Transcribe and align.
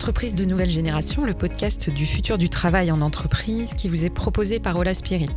L'entreprise 0.00 0.34
de 0.34 0.46
nouvelle 0.46 0.70
génération, 0.70 1.26
le 1.26 1.34
podcast 1.34 1.90
du 1.90 2.06
futur 2.06 2.38
du 2.38 2.48
travail 2.48 2.90
en 2.90 3.02
entreprise 3.02 3.74
qui 3.74 3.86
vous 3.86 4.06
est 4.06 4.10
proposé 4.10 4.58
par 4.58 4.78
Ola 4.78 4.94
Spirit. 4.94 5.28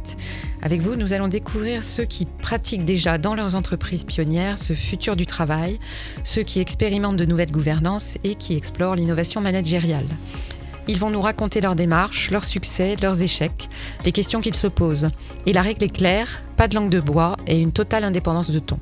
Avec 0.61 0.79
vous, 0.79 0.95
nous 0.95 1.11
allons 1.11 1.27
découvrir 1.27 1.83
ceux 1.83 2.05
qui 2.05 2.23
pratiquent 2.25 2.85
déjà 2.85 3.17
dans 3.17 3.35
leurs 3.35 3.55
entreprises 3.55 4.05
pionnières 4.05 4.57
ce 4.57 4.71
futur 4.71 5.17
du 5.17 5.25
travail, 5.25 5.79
ceux 6.23 6.43
qui 6.43 6.61
expérimentent 6.61 7.17
de 7.17 7.25
nouvelles 7.25 7.51
gouvernances 7.51 8.17
et 8.23 8.35
qui 8.35 8.55
explorent 8.55 8.95
l'innovation 8.95 9.41
managériale. 9.41 10.07
Ils 10.87 10.97
vont 10.97 11.09
nous 11.09 11.19
raconter 11.19 11.59
leurs 11.59 11.75
démarches, 11.75 12.31
leurs 12.31 12.45
succès, 12.45 12.95
leurs 13.01 13.21
échecs, 13.21 13.67
les 14.05 14.13
questions 14.13 14.39
qu'ils 14.39 14.55
se 14.55 14.67
posent. 14.67 15.09
Et 15.45 15.51
la 15.51 15.61
règle 15.61 15.83
est 15.83 15.93
claire, 15.93 16.41
pas 16.55 16.69
de 16.69 16.75
langue 16.75 16.89
de 16.89 17.01
bois 17.01 17.35
et 17.47 17.59
une 17.59 17.73
totale 17.73 18.05
indépendance 18.05 18.49
de 18.49 18.59
ton. 18.59 18.79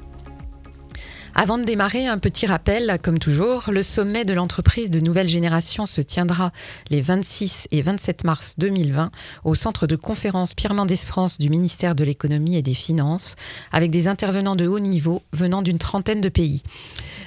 Avant 1.33 1.57
de 1.57 1.63
démarrer, 1.63 2.07
un 2.07 2.17
petit 2.17 2.45
rappel, 2.45 2.99
comme 3.01 3.17
toujours, 3.17 3.71
le 3.71 3.83
sommet 3.83 4.25
de 4.25 4.33
l'entreprise 4.33 4.89
de 4.89 4.99
nouvelle 4.99 5.29
génération 5.29 5.85
se 5.85 6.01
tiendra 6.01 6.51
les 6.89 7.01
26 7.01 7.67
et 7.71 7.81
27 7.81 8.25
mars 8.25 8.55
2020 8.57 9.09
au 9.45 9.55
centre 9.55 9.87
de 9.87 9.95
conférence 9.95 10.53
Pierre 10.53 10.73
Mendès 10.73 10.97
France 10.97 11.37
du 11.37 11.49
ministère 11.49 11.95
de 11.95 12.03
l'économie 12.03 12.57
et 12.57 12.61
des 12.61 12.73
finances, 12.73 13.37
avec 13.71 13.91
des 13.91 14.07
intervenants 14.07 14.57
de 14.57 14.67
haut 14.67 14.79
niveau 14.79 15.21
venant 15.31 15.61
d'une 15.61 15.79
trentaine 15.79 16.21
de 16.21 16.29
pays. 16.29 16.63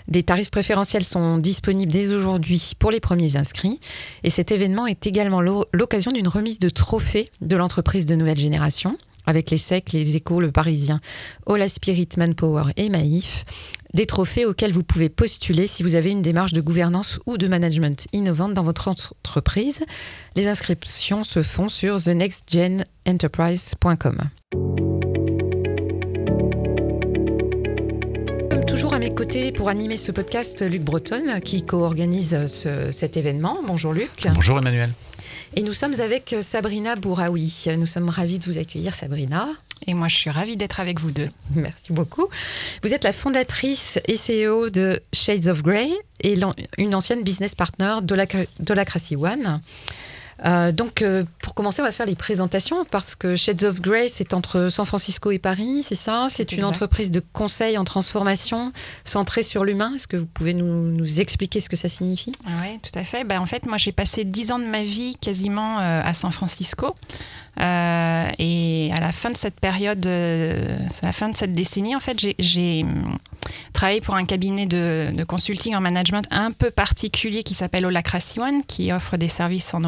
Des 0.06 0.22
tarifs 0.22 0.50
préférentiels 0.50 1.04
sont 1.04 1.38
disponibles 1.38 1.90
dès 1.90 2.12
aujourd'hui 2.12 2.72
pour 2.78 2.90
les 2.90 3.00
premiers 3.00 3.36
inscrits 3.36 3.80
et 4.22 4.30
cet 4.30 4.52
événement 4.52 4.86
est 4.86 5.06
également 5.06 5.40
l'occasion 5.40 6.12
d'une 6.12 6.28
remise 6.28 6.58
de 6.58 6.68
trophées 6.68 7.30
de 7.40 7.56
l'entreprise 7.56 8.04
de 8.04 8.14
nouvelle 8.14 8.38
génération 8.38 8.98
avec 9.26 9.50
les 9.50 9.58
SEC, 9.58 9.92
les 9.92 10.16
Échos, 10.16 10.40
le 10.40 10.52
Parisien, 10.52 11.00
Ola 11.46 11.68
Spirit, 11.68 12.08
Manpower 12.16 12.64
et 12.76 12.88
Maïf, 12.88 13.44
des 13.94 14.06
trophées 14.06 14.46
auxquels 14.46 14.72
vous 14.72 14.82
pouvez 14.82 15.08
postuler 15.08 15.66
si 15.66 15.82
vous 15.82 15.94
avez 15.94 16.10
une 16.10 16.20
démarche 16.22 16.52
de 16.52 16.60
gouvernance 16.60 17.18
ou 17.26 17.38
de 17.38 17.48
management 17.48 18.06
innovante 18.12 18.54
dans 18.54 18.62
votre 18.62 18.88
entreprise. 18.88 19.84
Les 20.34 20.48
inscriptions 20.48 21.24
se 21.24 21.42
font 21.42 21.68
sur 21.68 22.02
thenextgenenterprise.com. 22.02 24.30
toujours 28.74 28.94
à 28.94 28.98
mes 28.98 29.14
côtés 29.14 29.52
pour 29.52 29.68
animer 29.68 29.96
ce 29.96 30.10
podcast, 30.10 30.68
Luc 30.68 30.82
Breton, 30.82 31.38
qui 31.44 31.64
co-organise 31.64 32.36
cet 32.90 33.16
événement. 33.16 33.58
Bonjour 33.64 33.92
Luc. 33.92 34.10
Bonjour 34.34 34.58
Emmanuel. 34.58 34.90
Et 35.56 35.62
nous 35.62 35.72
sommes 35.72 36.00
avec 36.00 36.34
Sabrina 36.42 36.96
Bouraoui. 36.96 37.66
Nous 37.78 37.86
sommes 37.86 38.08
ravis 38.08 38.40
de 38.40 38.44
vous 38.46 38.58
accueillir, 38.58 38.92
Sabrina. 38.92 39.48
Et 39.86 39.94
moi, 39.94 40.08
je 40.08 40.16
suis 40.16 40.30
ravie 40.30 40.56
d'être 40.56 40.80
avec 40.80 40.98
vous 40.98 41.12
deux. 41.12 41.28
Merci 41.54 41.92
beaucoup. 41.92 42.26
Vous 42.82 42.92
êtes 42.92 43.04
la 43.04 43.12
fondatrice 43.12 44.00
et 44.08 44.16
CEO 44.16 44.70
de 44.70 45.00
Shades 45.12 45.46
of 45.46 45.62
Grey 45.62 45.90
et 46.22 46.36
une 46.78 46.94
ancienne 46.94 47.22
business 47.22 47.54
partner 47.54 47.96
de 48.02 48.14
la, 48.14 48.26
de 48.26 48.74
la 48.74 48.84
One. 49.16 49.60
Euh, 50.44 50.72
donc, 50.72 51.02
euh, 51.02 51.24
pour 51.42 51.54
commencer, 51.54 51.80
on 51.80 51.84
va 51.84 51.92
faire 51.92 52.06
les 52.06 52.14
présentations 52.14 52.84
parce 52.84 53.14
que 53.14 53.36
Shades 53.36 53.64
of 53.64 53.80
Grey, 53.80 54.08
c'est 54.08 54.34
entre 54.34 54.68
San 54.68 54.84
Francisco 54.84 55.30
et 55.30 55.38
Paris, 55.38 55.82
c'est 55.82 55.94
ça? 55.94 56.26
C'est 56.30 56.52
une 56.52 56.64
entreprise 56.64 57.10
de 57.10 57.22
conseil 57.32 57.78
en 57.78 57.84
transformation 57.84 58.72
centrée 59.04 59.42
sur 59.42 59.64
l'humain. 59.64 59.92
Est-ce 59.94 60.08
que 60.08 60.16
vous 60.16 60.26
pouvez 60.26 60.54
nous, 60.54 61.20
expliquer 61.20 61.60
ce 61.60 61.68
que 61.68 61.76
ça 61.76 61.88
signifie? 61.88 62.32
Oui, 62.46 62.78
tout 62.82 62.98
à 62.98 63.04
fait. 63.04 63.24
Ben, 63.24 63.40
en 63.40 63.46
fait, 63.46 63.66
moi, 63.66 63.78
j'ai 63.78 63.92
passé 63.92 64.24
dix 64.24 64.50
ans 64.50 64.58
de 64.58 64.64
ma 64.64 64.82
vie 64.82 65.16
quasiment 65.20 65.78
euh, 65.78 66.02
à 66.04 66.12
San 66.12 66.32
Francisco. 66.32 66.94
Et 67.56 68.90
à 68.92 69.00
la 69.00 69.12
fin 69.12 69.30
de 69.30 69.36
cette 69.36 69.60
période, 69.60 70.04
à 70.06 71.06
la 71.06 71.12
fin 71.12 71.28
de 71.28 71.36
cette 71.36 71.52
décennie, 71.52 71.94
en 71.94 72.00
fait, 72.00 72.18
j'ai 72.38 72.82
hum, 72.82 73.16
travaillé 73.72 74.00
pour 74.00 74.14
un 74.14 74.24
cabinet 74.24 74.66
de, 74.66 75.24
consulting 75.24 75.74
en 75.74 75.80
management 75.80 76.26
un 76.30 76.52
peu 76.52 76.70
particulier 76.70 77.42
qui 77.42 77.54
s'appelle 77.54 77.86
Holacracy 77.86 78.40
One, 78.40 78.64
qui 78.64 78.92
offre 78.92 79.16
des 79.16 79.28
services 79.28 79.74
en 79.74 79.84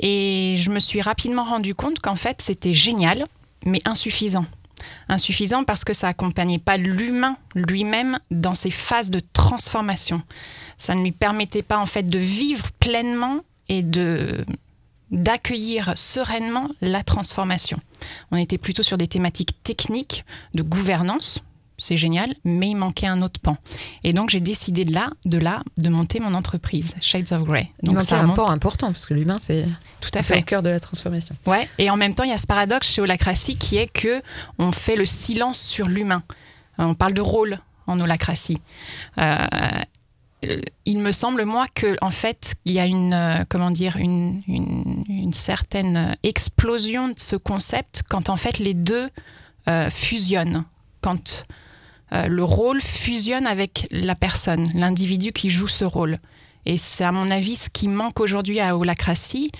Et 0.00 0.54
je 0.56 0.70
me 0.70 0.80
suis 0.80 1.00
rapidement 1.00 1.44
rendu 1.44 1.74
compte 1.74 1.98
qu'en 2.00 2.16
fait, 2.16 2.40
c'était 2.40 2.74
génial, 2.74 3.24
mais 3.64 3.80
insuffisant 3.84 4.46
insuffisant 5.08 5.64
parce 5.64 5.84
que 5.84 5.92
ça 5.92 6.08
accompagnait 6.08 6.58
pas 6.58 6.76
l'humain 6.76 7.36
lui-même 7.54 8.18
dans 8.30 8.54
ses 8.54 8.70
phases 8.70 9.10
de 9.10 9.20
transformation. 9.32 10.22
Ça 10.76 10.94
ne 10.94 11.02
lui 11.02 11.12
permettait 11.12 11.62
pas 11.62 11.78
en 11.78 11.86
fait 11.86 12.04
de 12.04 12.18
vivre 12.18 12.70
pleinement 12.78 13.40
et 13.68 13.82
de 13.82 14.44
d'accueillir 15.10 15.96
sereinement 15.96 16.68
la 16.82 17.02
transformation. 17.02 17.80
On 18.30 18.36
était 18.36 18.58
plutôt 18.58 18.82
sur 18.82 18.98
des 18.98 19.06
thématiques 19.06 19.62
techniques 19.62 20.24
de 20.52 20.62
gouvernance, 20.62 21.42
c'est 21.78 21.96
génial, 21.96 22.34
mais 22.44 22.70
il 22.70 22.74
manquait 22.74 23.06
un 23.06 23.20
autre 23.20 23.40
pan. 23.40 23.56
Et 24.04 24.12
donc 24.12 24.30
j'ai 24.30 24.40
décidé 24.40 24.84
de 24.84 24.92
là, 24.92 25.10
de 25.24 25.38
là, 25.38 25.62
de 25.78 25.88
monter 25.88 26.20
mon 26.20 26.34
entreprise, 26.34 26.94
Shades 27.00 27.32
of 27.32 27.44
Grey. 27.44 27.70
Donc, 27.82 27.94
il 27.94 27.98
manquait 27.98 28.14
un 28.14 28.28
pan 28.28 28.50
important 28.50 28.88
parce 28.88 29.06
que 29.06 29.14
l'humain 29.14 29.38
c'est 29.38 29.66
tout 30.00 30.10
à 30.14 30.22
fait 30.22 30.38
au 30.38 30.42
cœur 30.42 30.62
de 30.62 30.70
la 30.70 30.80
transformation. 30.80 31.34
Ouais. 31.46 31.68
Et 31.78 31.90
en 31.90 31.96
même 31.96 32.14
temps, 32.14 32.24
il 32.24 32.30
y 32.30 32.34
a 32.34 32.38
ce 32.38 32.46
paradoxe 32.46 32.92
chez 32.92 33.00
Holacratie 33.00 33.56
qui 33.56 33.76
est 33.76 33.90
que 33.90 34.20
on 34.58 34.72
fait 34.72 34.96
le 34.96 35.06
silence 35.06 35.60
sur 35.60 35.88
l'humain. 35.88 36.22
On 36.78 36.94
parle 36.94 37.14
de 37.14 37.20
rôle 37.20 37.58
en 37.86 37.98
holacratie. 38.00 38.60
Euh, 39.18 39.46
il 40.84 40.98
me 40.98 41.10
semble 41.10 41.44
moi 41.44 41.66
que 41.74 41.96
en 42.00 42.12
fait 42.12 42.54
il 42.64 42.72
y 42.72 42.78
a 42.78 42.86
une 42.86 43.12
euh, 43.12 43.44
comment 43.48 43.70
dire 43.70 43.96
une, 43.96 44.42
certaine 45.32 46.16
explosion 46.22 47.08
de 47.08 47.18
ce 47.18 47.36
concept 47.36 48.02
quand 48.08 48.30
en 48.30 48.36
fait 48.36 48.58
les 48.58 48.72
deux 48.72 49.08
euh, 49.68 49.90
fusionnent 49.90 50.64
quand 51.02 51.44
le 52.12 52.44
rôle 52.44 52.80
fusionne 52.80 53.46
avec 53.46 53.86
la 53.90 54.14
personne 54.14 54.64
l'individu 54.74 55.32
qui 55.32 55.50
joue 55.50 55.68
ce 55.68 55.84
rôle 55.84 56.18
et 56.66 56.76
c'est 56.76 57.04
à 57.04 57.12
mon 57.12 57.28
avis 57.30 57.56
ce 57.56 57.70
qui 57.70 57.88
manque 57.88 58.20
aujourd'hui 58.20 58.60
à 58.60 58.76
Holacratie 58.76 59.52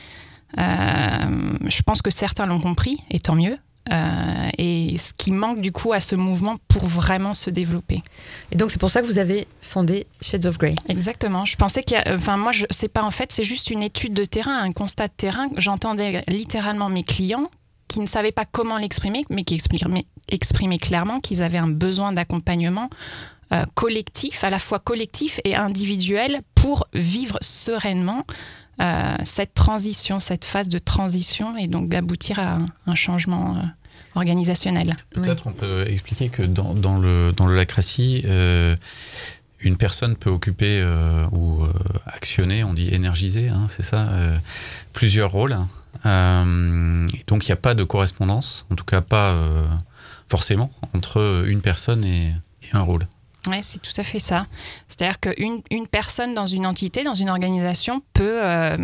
je 0.57 1.83
pense 1.85 2.01
que 2.01 2.11
certains 2.11 2.47
l'ont 2.47 2.61
compris 2.61 3.03
et 3.11 3.21
tant 3.21 3.35
mieux 3.35 3.59
euh, 3.91 4.51
et 4.59 4.97
ce 4.99 5.13
qui 5.15 5.31
manque 5.31 5.61
du 5.61 5.73
coup 5.73 5.93
à 5.93 6.01
ce 6.01 6.15
mouvement 6.15 6.57
pour 6.69 6.85
vraiment 6.85 7.33
se 7.33 7.49
développer. 7.49 8.03
Et 8.51 8.57
donc 8.57 8.71
c'est 8.71 8.79
pour 8.79 8.91
ça 8.91 9.01
que 9.01 9.07
vous 9.07 9.19
avez 9.19 9.47
fondé 9.63 10.07
Shades 10.21 10.45
of 10.47 10.59
Grey. 10.59 10.75
Exactement. 10.89 11.45
Je 11.45 11.57
pensais 11.57 11.83
qu'il 11.83 11.97
y 11.97 12.01
a, 12.01 12.15
enfin 12.15 12.37
moi 12.37 12.53
je 12.53 12.67
sais 12.71 12.89
pas 12.89 13.03
en 13.03 13.11
fait, 13.11 13.33
c'est 13.33 13.45
juste 13.45 13.71
une 13.71 13.83
étude 13.83 14.13
de 14.13 14.25
terrain, 14.25 14.59
un 14.63 14.73
constat 14.73 15.09
de 15.09 15.13
terrain. 15.17 15.49
J'entendais 15.57 16.23
littéralement 16.29 16.91
mes 16.91 17.03
clients 17.03 17.51
qui 17.89 18.01
ne 18.01 18.07
savaient 18.07 18.33
pas 18.33 18.45
comment 18.45 18.79
l'exprimer, 18.79 19.23
mais 19.31 19.45
qui 19.45 19.55
exprimaient, 19.55 20.07
exprimaient 20.29 20.79
clairement 20.79 21.21
qu'ils 21.21 21.43
avaient 21.43 21.59
un 21.59 21.69
besoin 21.69 22.13
d'accompagnement 22.13 22.91
euh, 23.53 23.65
collectif, 23.75 24.45
à 24.45 24.51
la 24.51 24.59
fois 24.59 24.79
collectif 24.79 25.41
et 25.45 25.57
individuel, 25.57 26.43
pour 26.55 26.87
vivre 26.93 27.39
sereinement 27.41 28.27
euh, 28.81 29.17
cette 29.25 29.55
transition, 29.55 30.21
cette 30.21 30.45
phase 30.45 30.69
de 30.69 30.79
transition, 30.79 31.57
et 31.57 31.67
donc 31.67 31.89
d'aboutir 31.89 32.39
à 32.39 32.59
un, 32.87 32.95
changement 32.95 33.57
organisationnel. 34.15 34.95
Peut-être 35.11 35.47
on 35.47 35.53
peut 35.53 35.87
expliquer 35.89 36.29
que 36.29 36.43
dans, 36.43 36.75
dans 36.75 36.99
le 36.99 37.33
dans 37.33 37.47
lacratie, 37.47 38.23
euh, 38.27 38.77
une 39.61 39.77
personne 39.77 40.17
peut 40.17 40.31
occuper 40.31 40.81
euh, 40.81 41.27
ou 41.33 41.65
euh, 41.65 41.73
actionner, 42.07 42.65
on 42.65 42.75
dit 42.75 42.89
énergiser, 42.93 43.49
hein, 43.49 43.67
c'est 43.69 43.83
ça, 43.83 44.09
plusieurs 44.93 45.33
rôles. 45.33 45.57
Et 46.05 47.25
donc 47.27 47.47
il 47.47 47.49
n'y 47.49 47.53
a 47.53 47.57
pas 47.57 47.75
de 47.75 47.85
correspondance, 47.85 48.67
en 48.71 48.75
tout 48.75 48.85
cas 48.85 49.01
pas 49.01 49.37
forcément, 50.29 50.71
entre 50.95 51.45
une 51.47 51.61
personne 51.61 52.05
et 52.05 52.33
un 52.73 52.83
rôle. 52.83 53.07
Oui, 53.47 53.59
c'est 53.63 53.81
tout 53.81 53.93
à 53.97 54.03
fait 54.03 54.19
ça. 54.19 54.47
C'est-à-dire 54.89 55.21
qu'une 55.21 55.61
une 55.71 55.87
personne 55.87 56.35
dans 56.35 56.45
une 56.45 56.67
entité, 56.67 57.03
dans 57.03 57.15
une 57.15 57.31
organisation, 57.31 58.03
peut 58.13 58.39
euh, 58.43 58.77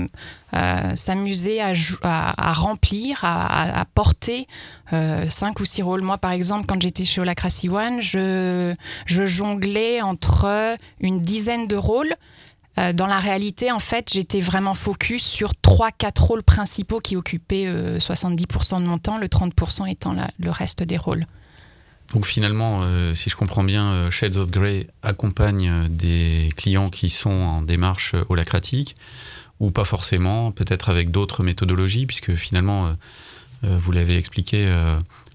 euh, 0.54 0.96
s'amuser 0.96 1.60
à, 1.60 2.52
remplir, 2.52 3.18
à, 3.22 3.84
porter 3.94 4.46
euh, 4.92 5.28
cinq 5.28 5.60
ou 5.60 5.64
six 5.64 5.82
rôles. 5.82 6.02
Moi, 6.02 6.18
par 6.18 6.30
exemple, 6.30 6.66
quand 6.66 6.80
j'étais 6.80 7.04
chez 7.04 7.20
Holacracy 7.20 7.68
One, 7.68 8.00
je 8.00 8.76
jonglais 9.06 10.00
entre 10.00 10.76
une 11.00 11.20
dizaine 11.20 11.66
de 11.66 11.76
rôles. 11.76 12.14
Dans 12.76 13.06
la 13.06 13.20
réalité, 13.20 13.70
en 13.70 13.78
fait, 13.78 14.10
j'étais 14.12 14.40
vraiment 14.40 14.74
focus 14.74 15.24
sur 15.24 15.54
trois, 15.54 15.92
quatre 15.92 16.24
rôles 16.24 16.42
principaux 16.42 16.98
qui 16.98 17.16
occupaient 17.16 17.66
70% 17.98 18.82
de 18.82 18.88
mon 18.88 18.98
temps, 18.98 19.16
le 19.16 19.28
30% 19.28 19.88
étant 19.90 20.14
le 20.38 20.50
reste 20.50 20.82
des 20.82 20.96
rôles. 20.96 21.24
Donc 22.12 22.26
finalement, 22.26 22.82
euh, 22.82 23.14
si 23.14 23.30
je 23.30 23.36
comprends 23.36 23.64
bien, 23.64 23.92
euh, 23.92 24.10
Shades 24.10 24.36
of 24.36 24.50
Grey 24.50 24.86
accompagne 25.02 25.68
euh, 25.68 25.88
des 25.88 26.50
clients 26.56 26.90
qui 26.90 27.10
sont 27.10 27.30
en 27.30 27.62
démarche 27.62 28.14
holacratique, 28.28 28.94
ou 29.58 29.70
pas 29.70 29.84
forcément, 29.84 30.52
peut-être 30.52 30.90
avec 30.90 31.10
d'autres 31.10 31.42
méthodologies, 31.42 32.06
puisque 32.06 32.34
finalement, 32.34 32.94
vous 33.64 33.92
l'avez 33.92 34.16
expliqué, 34.16 34.70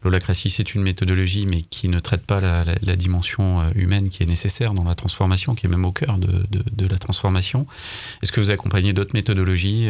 l'holacratie 0.04 0.50
c'est 0.50 0.74
une 0.76 0.82
méthodologie, 0.82 1.46
mais 1.46 1.62
qui 1.62 1.88
ne 1.88 2.00
traite 2.00 2.26
pas 2.26 2.40
la, 2.42 2.96
dimension 2.96 3.70
humaine 3.74 4.10
qui 4.10 4.24
est 4.24 4.26
nécessaire 4.26 4.74
dans 4.74 4.84
la 4.84 4.96
transformation, 4.96 5.56
qui 5.56 5.66
est 5.66 5.70
même 5.70 5.86
au 5.86 5.92
cœur 5.92 6.18
de, 6.18 6.88
la 6.88 6.98
transformation. 6.98 7.66
Est-ce 8.22 8.32
que 8.32 8.40
vous 8.40 8.52
accompagnez 8.52 8.94
d'autres 8.94 9.14
méthodologies 9.14 9.88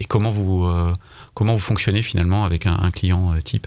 et 0.00 0.04
comment 0.04 0.30
vous, 0.30 0.68
comment 1.34 1.52
vous 1.52 1.58
fonctionnez 1.58 2.02
finalement 2.02 2.44
avec 2.44 2.66
un 2.66 2.90
client 2.90 3.34
type? 3.44 3.66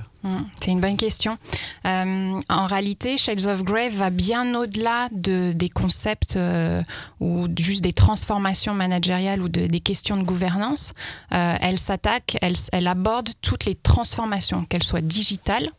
C'est 0.60 0.71
une 0.71 0.81
bonne 0.81 0.98
question. 0.98 1.38
Euh, 1.86 2.42
en 2.50 2.66
réalité, 2.66 3.18
Shades 3.18 3.45
of 3.48 3.63
Grey 3.63 3.89
va 3.89 4.10
bien 4.10 4.54
au-delà 4.56 5.07
de, 5.12 5.54
des 5.56 5.69
concepts 5.69 6.36
euh, 6.36 6.83
ou 7.19 7.48
juste 7.57 7.83
des 7.83 7.94
transformations 7.94 8.74
managériales 8.74 9.42
ou 9.42 9.48
des 9.48 9.80
questions 9.80 10.18
de 10.18 10.24
gouvernance. 10.24 10.94
Euh, 11.31 11.56
elle 11.62 11.80
s'attaque, 11.80 12.38
elle, 12.42 12.88
aborde 12.88 13.30
toutes 13.42 13.66
les 13.66 13.75
transformations, 13.75 14.66
qu'elles 14.66 14.83
soient 14.83 15.01
digitales, 15.01 15.69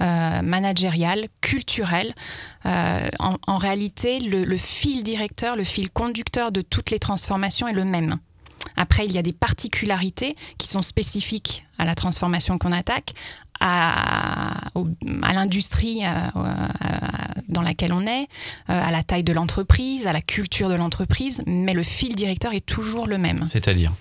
managériales, 0.00 1.28
culturelles. 1.40 2.14
En, 2.64 3.58
réalité, 3.58 4.18
le 4.18 4.56
fil 4.56 5.02
directeur, 5.02 5.56
le 5.56 5.64
fil 5.64 5.88
conducteur 5.88 6.52
de 6.52 6.60
toutes 6.62 6.90
les 6.90 6.98
transformations 6.98 7.68
est 7.68 7.72
le 7.72 7.84
même. 7.84 8.18
Après, 8.76 9.04
il 9.04 9.12
y 9.12 9.18
a 9.18 9.22
des 9.22 9.32
particularités 9.32 10.36
qui 10.58 10.68
sont 10.68 10.82
spécifiques 10.82 11.64
à 11.78 11.84
la 11.84 11.94
transformation 11.94 12.58
qu'on 12.58 12.72
attaque, 12.72 13.14
à, 13.66 14.70
à 15.22 15.32
l'industrie 15.32 16.04
euh, 16.04 16.08
euh, 16.36 16.68
dans 17.48 17.62
laquelle 17.62 17.94
on 17.94 18.02
est, 18.02 18.28
euh, 18.68 18.86
à 18.86 18.90
la 18.90 19.02
taille 19.02 19.22
de 19.22 19.32
l'entreprise, 19.32 20.06
à 20.06 20.12
la 20.12 20.20
culture 20.20 20.68
de 20.68 20.74
l'entreprise, 20.74 21.42
mais 21.46 21.72
le 21.72 21.82
fil 21.82 22.14
directeur 22.14 22.52
est 22.52 22.64
toujours 22.64 23.06
le 23.06 23.16
même. 23.16 23.46
C'est-à-dire 23.46 23.92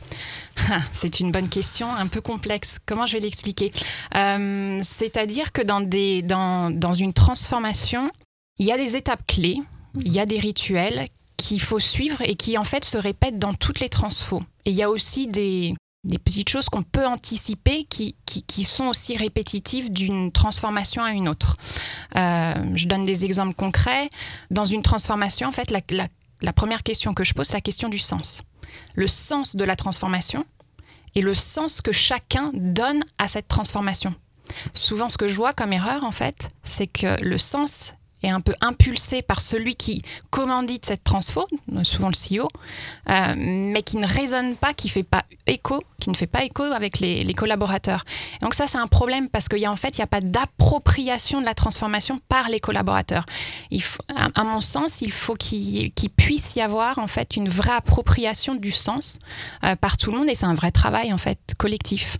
C'est 0.91 1.21
une 1.21 1.31
bonne 1.31 1.47
question, 1.47 1.93
un 1.95 2.07
peu 2.07 2.19
complexe. 2.19 2.77
Comment 2.85 3.05
je 3.05 3.13
vais 3.13 3.23
l'expliquer 3.23 3.71
C'est-à-dire 4.11 5.53
que 5.53 5.61
dans, 5.61 5.79
des, 5.79 6.21
dans, 6.21 6.69
dans 6.69 6.93
une 6.93 7.13
transformation, 7.13 8.11
il 8.59 8.65
y 8.65 8.71
a 8.71 8.77
des 8.77 8.97
étapes 8.97 9.25
clés, 9.25 9.59
il 10.03 10.11
y 10.11 10.19
a 10.19 10.25
des 10.25 10.39
rituels 10.39 11.07
qu'il 11.37 11.61
faut 11.61 11.79
suivre 11.79 12.21
et 12.21 12.35
qui 12.35 12.57
en 12.57 12.63
fait 12.63 12.83
se 12.85 12.97
répètent 12.97 13.39
dans 13.39 13.53
toutes 13.53 13.79
les 13.79 13.89
transfos. 13.89 14.43
Et 14.65 14.71
il 14.71 14.75
y 14.75 14.83
a 14.83 14.89
aussi 14.89 15.27
des, 15.27 15.73
des 16.03 16.19
petites 16.19 16.49
choses 16.49 16.67
qu'on 16.67 16.83
peut 16.83 17.05
anticiper 17.05 17.85
qui, 17.85 18.15
qui, 18.25 18.63
sont 18.63 18.85
aussi 18.85 19.15
répétitives 19.15 19.91
d'une 19.91 20.31
transformation 20.31 21.03
à 21.03 21.11
une 21.11 21.29
autre. 21.29 21.55
Euh, 22.15 22.53
je 22.75 22.87
donne 22.87 23.05
des 23.05 23.25
exemples 23.25 23.55
concrets. 23.55 24.09
Dans 24.51 24.65
une 24.65 24.81
transformation, 24.81 25.47
en 25.47 25.51
fait, 25.51 25.71
la, 25.71 25.79
la, 26.41 26.53
première 26.53 26.83
question 26.83 27.13
que 27.13 27.23
je 27.23 27.33
pose, 27.33 27.47
c'est 27.47 27.53
la 27.53 27.61
question 27.61 27.87
du 27.87 27.99
sens. 27.99 28.43
Le 28.95 29.07
sens 29.07 29.55
de 29.55 29.63
la 29.63 29.75
transformation 29.75 30.45
et 31.15 31.21
le 31.21 31.33
sens 31.33 31.81
que 31.81 31.91
chacun 31.91 32.51
donne 32.53 33.03
à 33.17 33.27
cette 33.27 33.47
transformation. 33.47 34.13
Souvent, 34.73 35.09
ce 35.09 35.17
que 35.17 35.27
je 35.27 35.35
vois 35.35 35.53
comme 35.53 35.71
erreur, 35.71 36.03
en 36.03 36.11
fait, 36.11 36.49
c'est 36.63 36.87
que 36.87 37.21
le 37.23 37.37
sens 37.37 37.93
est 38.23 38.29
un 38.29 38.41
peu 38.41 38.53
impulsé 38.61 39.21
par 39.21 39.41
celui 39.41 39.75
qui 39.75 40.01
commandite 40.29 40.85
cette 40.85 41.03
transfo, 41.03 41.47
souvent 41.83 42.09
le 42.09 42.13
CEO, 42.13 42.47
euh, 43.09 43.33
mais 43.37 43.81
qui 43.81 43.97
ne 43.97 44.07
résonne 44.07 44.55
pas, 44.55 44.73
qui 44.73 44.89
fait 44.89 45.03
pas 45.03 45.25
écho, 45.45 45.79
qui 45.99 46.09
ne 46.09 46.15
fait 46.15 46.27
pas 46.27 46.43
écho 46.43 46.63
avec 46.63 46.99
les, 46.99 47.33
collaborateurs. 47.33 48.05
donc 48.41 48.53
ça, 48.53 48.67
c'est 48.67 48.77
un 48.77 48.87
problème 48.87 49.27
parce 49.27 49.49
qu'il 49.49 49.57
y 49.57 49.65
a 49.65 49.71
en 49.71 49.75
fait, 49.75 49.97
il 49.97 50.01
n'y 50.01 50.03
a 50.03 50.07
pas 50.07 50.21
d'appropriation 50.21 51.41
de 51.41 51.45
la 51.45 51.55
transformation 51.55 52.19
par 52.29 52.47
les 52.49 52.59
collaborateurs. 52.59 53.25
À, 54.15 54.43
mon 54.43 54.61
sens, 54.61 55.01
il 55.01 55.11
faut 55.11 55.33
qu'il 55.33 55.91
puisse 56.15 56.55
y 56.55 56.61
avoir 56.61 56.99
en 56.99 57.07
fait 57.07 57.35
une 57.35 57.49
vraie 57.49 57.73
appropriation 57.73 58.55
du 58.55 58.71
sens 58.71 59.19
euh, 59.63 59.75
par 59.75 59.97
tout 59.97 60.11
le 60.11 60.17
monde 60.17 60.29
et 60.29 60.35
c'est 60.35 60.45
un 60.45 60.53
vrai 60.53 60.71
travail 60.71 61.11
en 61.11 61.17
fait 61.17 61.39
collectif. 61.57 62.17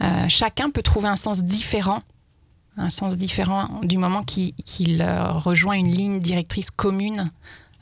Euh, 0.00 0.28
chacun 0.28 0.70
peut 0.70 0.82
trouver 0.82 1.08
un 1.08 1.16
sens 1.16 1.44
différent 1.44 2.02
un 2.76 2.90
sens 2.90 3.16
différent 3.16 3.80
du 3.82 3.98
moment 3.98 4.22
qu'il 4.22 5.02
euh, 5.02 5.32
rejoint 5.32 5.74
une 5.74 5.90
ligne 5.90 6.20
directrice 6.20 6.70
commune 6.70 7.30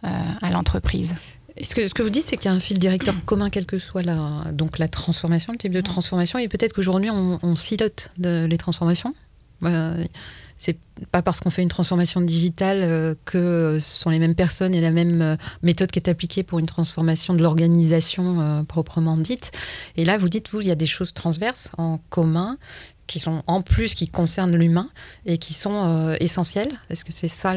euh, 0.05 0.09
à 0.43 0.51
l'entreprise. 0.51 1.17
Ce 1.61 1.75
que, 1.75 1.89
ce 1.89 1.95
que 1.95 2.05
vous 2.05 2.11
dites, 2.11 2.23
c'est 2.23 2.37
qu'il 2.37 2.47
y 2.47 2.55
a 2.55 2.57
un 2.57 2.61
fil 2.61 2.79
directeur 2.79 3.15
commun, 3.25 3.51
quelle 3.51 3.67
que 3.67 3.79
soit 3.79 4.03
la, 4.03 4.53
donc 4.53 4.79
la 4.79 4.89
transformation, 4.89 5.53
le 5.53 5.59
type 5.59 5.73
de 5.73 5.81
transformation, 5.81 6.39
et 6.39 6.49
peut-être 6.49 6.73
qu'aujourd'hui 6.73 7.11
on, 7.11 7.39
on, 7.43 7.57
silote 7.57 8.13
de, 8.19 8.47
les 8.49 8.59
transformations. 8.59 9.15
Euh, 9.65 10.05
c'est 10.57 10.77
pas 11.11 11.23
parce 11.23 11.41
qu'on 11.41 11.51
fait 11.51 11.63
une 11.63 11.69
transformation 11.69 12.21
digitale 12.21 12.81
euh, 12.83 13.15
que 13.25 13.79
ce 13.81 14.03
sont 14.03 14.11
les 14.11 14.21
mêmes 14.21 14.37
personnes 14.37 14.73
et 14.73 14.81
la 14.81 14.93
même 14.93 15.37
méthode 15.63 15.91
qui 15.91 15.99
est 15.99 16.09
appliquée 16.09 16.45
pour 16.45 16.61
une 16.61 16.67
transformation 16.67 17.35
de 17.35 17.43
l'organisation 17.43 18.65
proprement 18.67 19.17
dite. 19.17 19.51
Et 19.97 20.05
là, 20.05 20.17
vous 20.17 20.29
dites, 20.29 20.51
vous, 20.51 20.61
il 20.61 20.69
y 20.69 20.73
a 20.73 20.77
des 20.77 20.87
choses 20.87 21.13
transverses 21.13 21.73
en 21.77 21.99
commun 22.09 22.57
qui 23.09 23.19
sont 23.19 23.43
en 23.49 23.63
plus 23.63 23.95
qui 23.95 24.07
concernent 24.07 24.55
l'humain 24.55 24.89
et 25.27 25.39
qui 25.39 25.55
sont 25.55 25.73
euh, 25.73 26.17
essentiels. 26.21 26.79
Est-ce 26.91 27.05
que 27.05 27.13
c'est 27.13 27.27
ça 27.27 27.55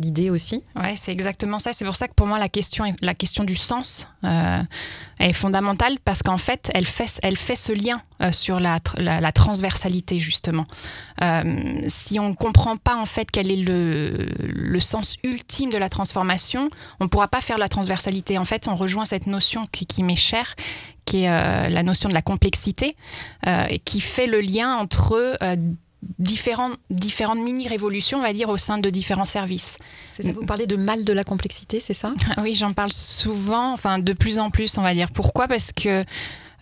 l'idée 0.00 0.30
aussi? 0.30 0.62
Oui, 0.76 0.96
c'est 0.96 1.12
exactement 1.12 1.58
ça. 1.58 1.74
C'est 1.74 1.84
pour 1.84 1.96
ça 1.96 2.08
que 2.08 2.14
pour 2.14 2.26
moi 2.26 2.38
la 2.38 2.48
question, 2.48 2.84
la 3.02 3.14
question 3.14 3.44
du 3.44 3.56
sens 3.56 4.08
euh, 4.24 4.62
est 5.18 5.32
fondamentale 5.34 5.96
parce 6.04 6.22
qu'en 6.22 6.38
fait 6.38 6.70
elle 6.72 6.86
fait, 6.86 7.18
elle 7.22 7.36
fait 7.36 7.56
ce 7.56 7.72
lien 7.72 8.00
euh, 8.22 8.32
sur 8.32 8.60
la, 8.60 8.78
la, 8.96 9.32
transversalité 9.32 10.18
justement. 10.18 10.66
si 11.88 12.18
on 12.18 12.30
ne 12.30 12.34
comprend 12.34 12.76
pas 12.76 12.96
en 12.96 13.06
fait 13.06 13.30
quel 13.30 13.50
est 13.50 13.56
le, 13.56 14.28
le 14.38 14.80
sens 14.80 15.16
ultime 15.24 15.70
de 15.70 15.78
la 15.78 15.88
transformation, 15.88 16.70
on 17.00 17.04
ne 17.04 17.08
pourra 17.08 17.28
pas 17.28 17.40
faire 17.40 17.58
la 17.58 17.68
transversalité. 17.68 18.38
En 18.38 18.44
fait, 18.44 18.68
on 18.68 18.76
rejoint 18.76 19.04
cette 19.04 19.26
notion 19.26 19.66
qui, 19.72 19.84
qui 19.84 20.02
m'est 20.02 20.16
chère, 20.16 20.54
qui 21.06 21.22
est 21.22 21.30
euh, 21.30 21.68
la 21.68 21.82
notion 21.82 22.10
de 22.10 22.14
la 22.14 22.20
complexité, 22.20 22.96
euh, 23.46 23.64
qui 23.84 24.02
fait 24.02 24.26
le 24.26 24.42
lien 24.42 24.74
entre 24.74 25.36
euh, 25.42 25.56
différentes, 26.18 26.76
différentes 26.90 27.38
mini-révolutions, 27.38 28.18
on 28.18 28.22
va 28.22 28.34
dire, 28.34 28.50
au 28.50 28.58
sein 28.58 28.76
de 28.76 28.90
différents 28.90 29.24
services. 29.24 29.78
Ça, 30.12 30.30
vous 30.32 30.44
parlez 30.44 30.66
de 30.66 30.76
mal 30.76 31.04
de 31.04 31.12
la 31.12 31.24
complexité, 31.24 31.80
c'est 31.80 31.94
ça? 31.94 32.12
Oui, 32.42 32.52
j'en 32.52 32.72
parle 32.74 32.92
souvent, 32.92 33.72
enfin 33.72 33.98
de 33.98 34.12
plus 34.12 34.38
en 34.38 34.50
plus, 34.50 34.76
on 34.76 34.82
va 34.82 34.92
dire. 34.92 35.10
Pourquoi? 35.10 35.48
Parce 35.48 35.72
que 35.72 36.04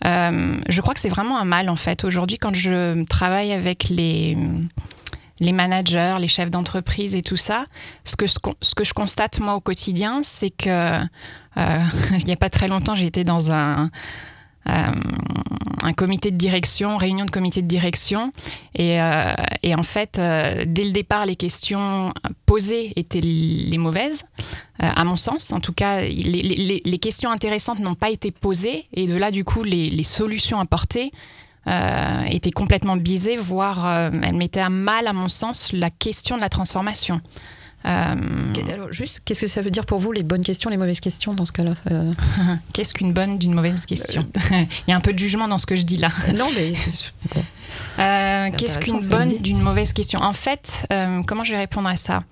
je 0.03 0.81
crois 0.81 0.93
que 0.93 0.99
c'est 0.99 1.09
vraiment 1.09 1.39
un 1.39 1.45
mal, 1.45 1.67
en 1.69 1.75
fait. 1.75 2.03
Aujourd'hui, 2.03 2.37
quand 2.37 2.53
je 2.53 3.03
travaille 3.05 3.51
avec 3.51 3.89
les 3.89 4.37
les 5.41 5.51
managers, 5.51 6.15
les 6.17 6.29
chefs 6.29 6.49
d'entreprise 6.49 7.13
et 7.13 7.21
tout 7.21 7.35
ça, 7.35 7.65
ce 8.05 8.15
que, 8.15 8.25
ce 8.25 8.39
que 8.73 8.83
je 8.85 8.93
constate 8.93 9.41
moi 9.41 9.55
au 9.55 9.59
quotidien, 9.59 10.21
c'est 10.23 10.49
que 10.49 11.01
il 11.57 12.25
n'y 12.25 12.31
a 12.31 12.37
pas 12.37 12.49
très 12.49 12.69
longtemps, 12.69 12.95
été 12.95 13.25
dans 13.25 13.51
un, 13.51 13.89
un 14.65 15.93
comité 15.93 16.31
de 16.31 16.37
direction, 16.37 16.97
réunion 16.97 17.25
de 17.25 17.31
comité 17.31 17.61
de 17.61 17.67
direction. 17.67 18.31
Et, 18.73 18.99
euh, 19.01 19.33
en 19.75 19.83
fait, 19.83 20.17
euh, 20.19 20.65
dès 20.67 20.83
le 20.83 20.91
départ, 20.91 21.25
les 21.25 21.35
questions 21.35 22.11
posées 22.45 22.93
étaient 22.95 23.21
les 23.21 23.77
mauvaises, 23.77 24.25
à 24.79 25.03
mon 25.03 25.15
sens. 25.15 25.51
En 25.51 25.59
tout 25.59 25.73
cas, 25.73 26.01
les, 26.01 26.99
questions 26.99 27.31
intéressantes 27.31 27.79
n'ont 27.79 27.95
pas 27.95 28.09
été 28.09 28.31
posées. 28.31 28.87
Et 28.93 29.05
de 29.05 29.15
là, 29.15 29.31
du 29.31 29.43
coup, 29.43 29.63
les, 29.63 30.03
solutions 30.03 30.59
apportées 30.59 31.11
étaient 32.29 32.51
complètement 32.51 32.97
biaisées, 32.97 33.37
voire 33.37 33.87
elles 33.87 34.35
mettaient 34.35 34.61
à 34.61 34.69
mal, 34.69 35.07
à 35.07 35.13
mon 35.13 35.29
sens, 35.29 35.71
la 35.73 35.89
question 35.89 36.35
de 36.35 36.41
la 36.41 36.49
transformation. 36.49 37.21
Euh, 37.85 38.15
alors, 38.73 38.91
juste, 38.91 39.21
qu'est-ce 39.25 39.41
que 39.41 39.47
ça 39.47 39.61
veut 39.61 39.69
dire 39.69 39.85
pour 39.85 39.99
vous, 39.99 40.11
les 40.11 40.23
bonnes 40.23 40.43
questions, 40.43 40.69
les 40.69 40.77
mauvaises 40.77 40.99
questions 40.99 41.33
dans 41.33 41.45
ce 41.45 41.51
cas-là 41.51 41.73
Qu'est-ce 42.73 42.93
qu'une 42.93 43.13
bonne 43.13 43.37
d'une 43.37 43.53
mauvaise 43.53 43.85
question 43.85 44.25
Il 44.51 44.89
y 44.89 44.91
a 44.91 44.95
un 44.95 45.01
peu 45.01 45.13
de 45.13 45.19
jugement 45.19 45.47
dans 45.47 45.57
ce 45.57 45.65
que 45.65 45.75
je 45.75 45.83
dis 45.83 45.97
là. 45.97 46.09
Non, 46.33 46.47
mais. 46.55 46.73
Euh, 47.99 48.51
qu'est-ce 48.57 48.79
qu'une 48.79 49.05
bonne 49.07 49.35
d'une 49.39 49.59
mauvaise 49.59 49.91
question? 49.91 50.21
En 50.21 50.31
fait, 50.31 50.87
euh, 50.93 51.23
comment 51.23 51.43
je 51.43 51.51
vais 51.51 51.57
répondre 51.57 51.89
à 51.89 51.97
ça? 51.97 52.23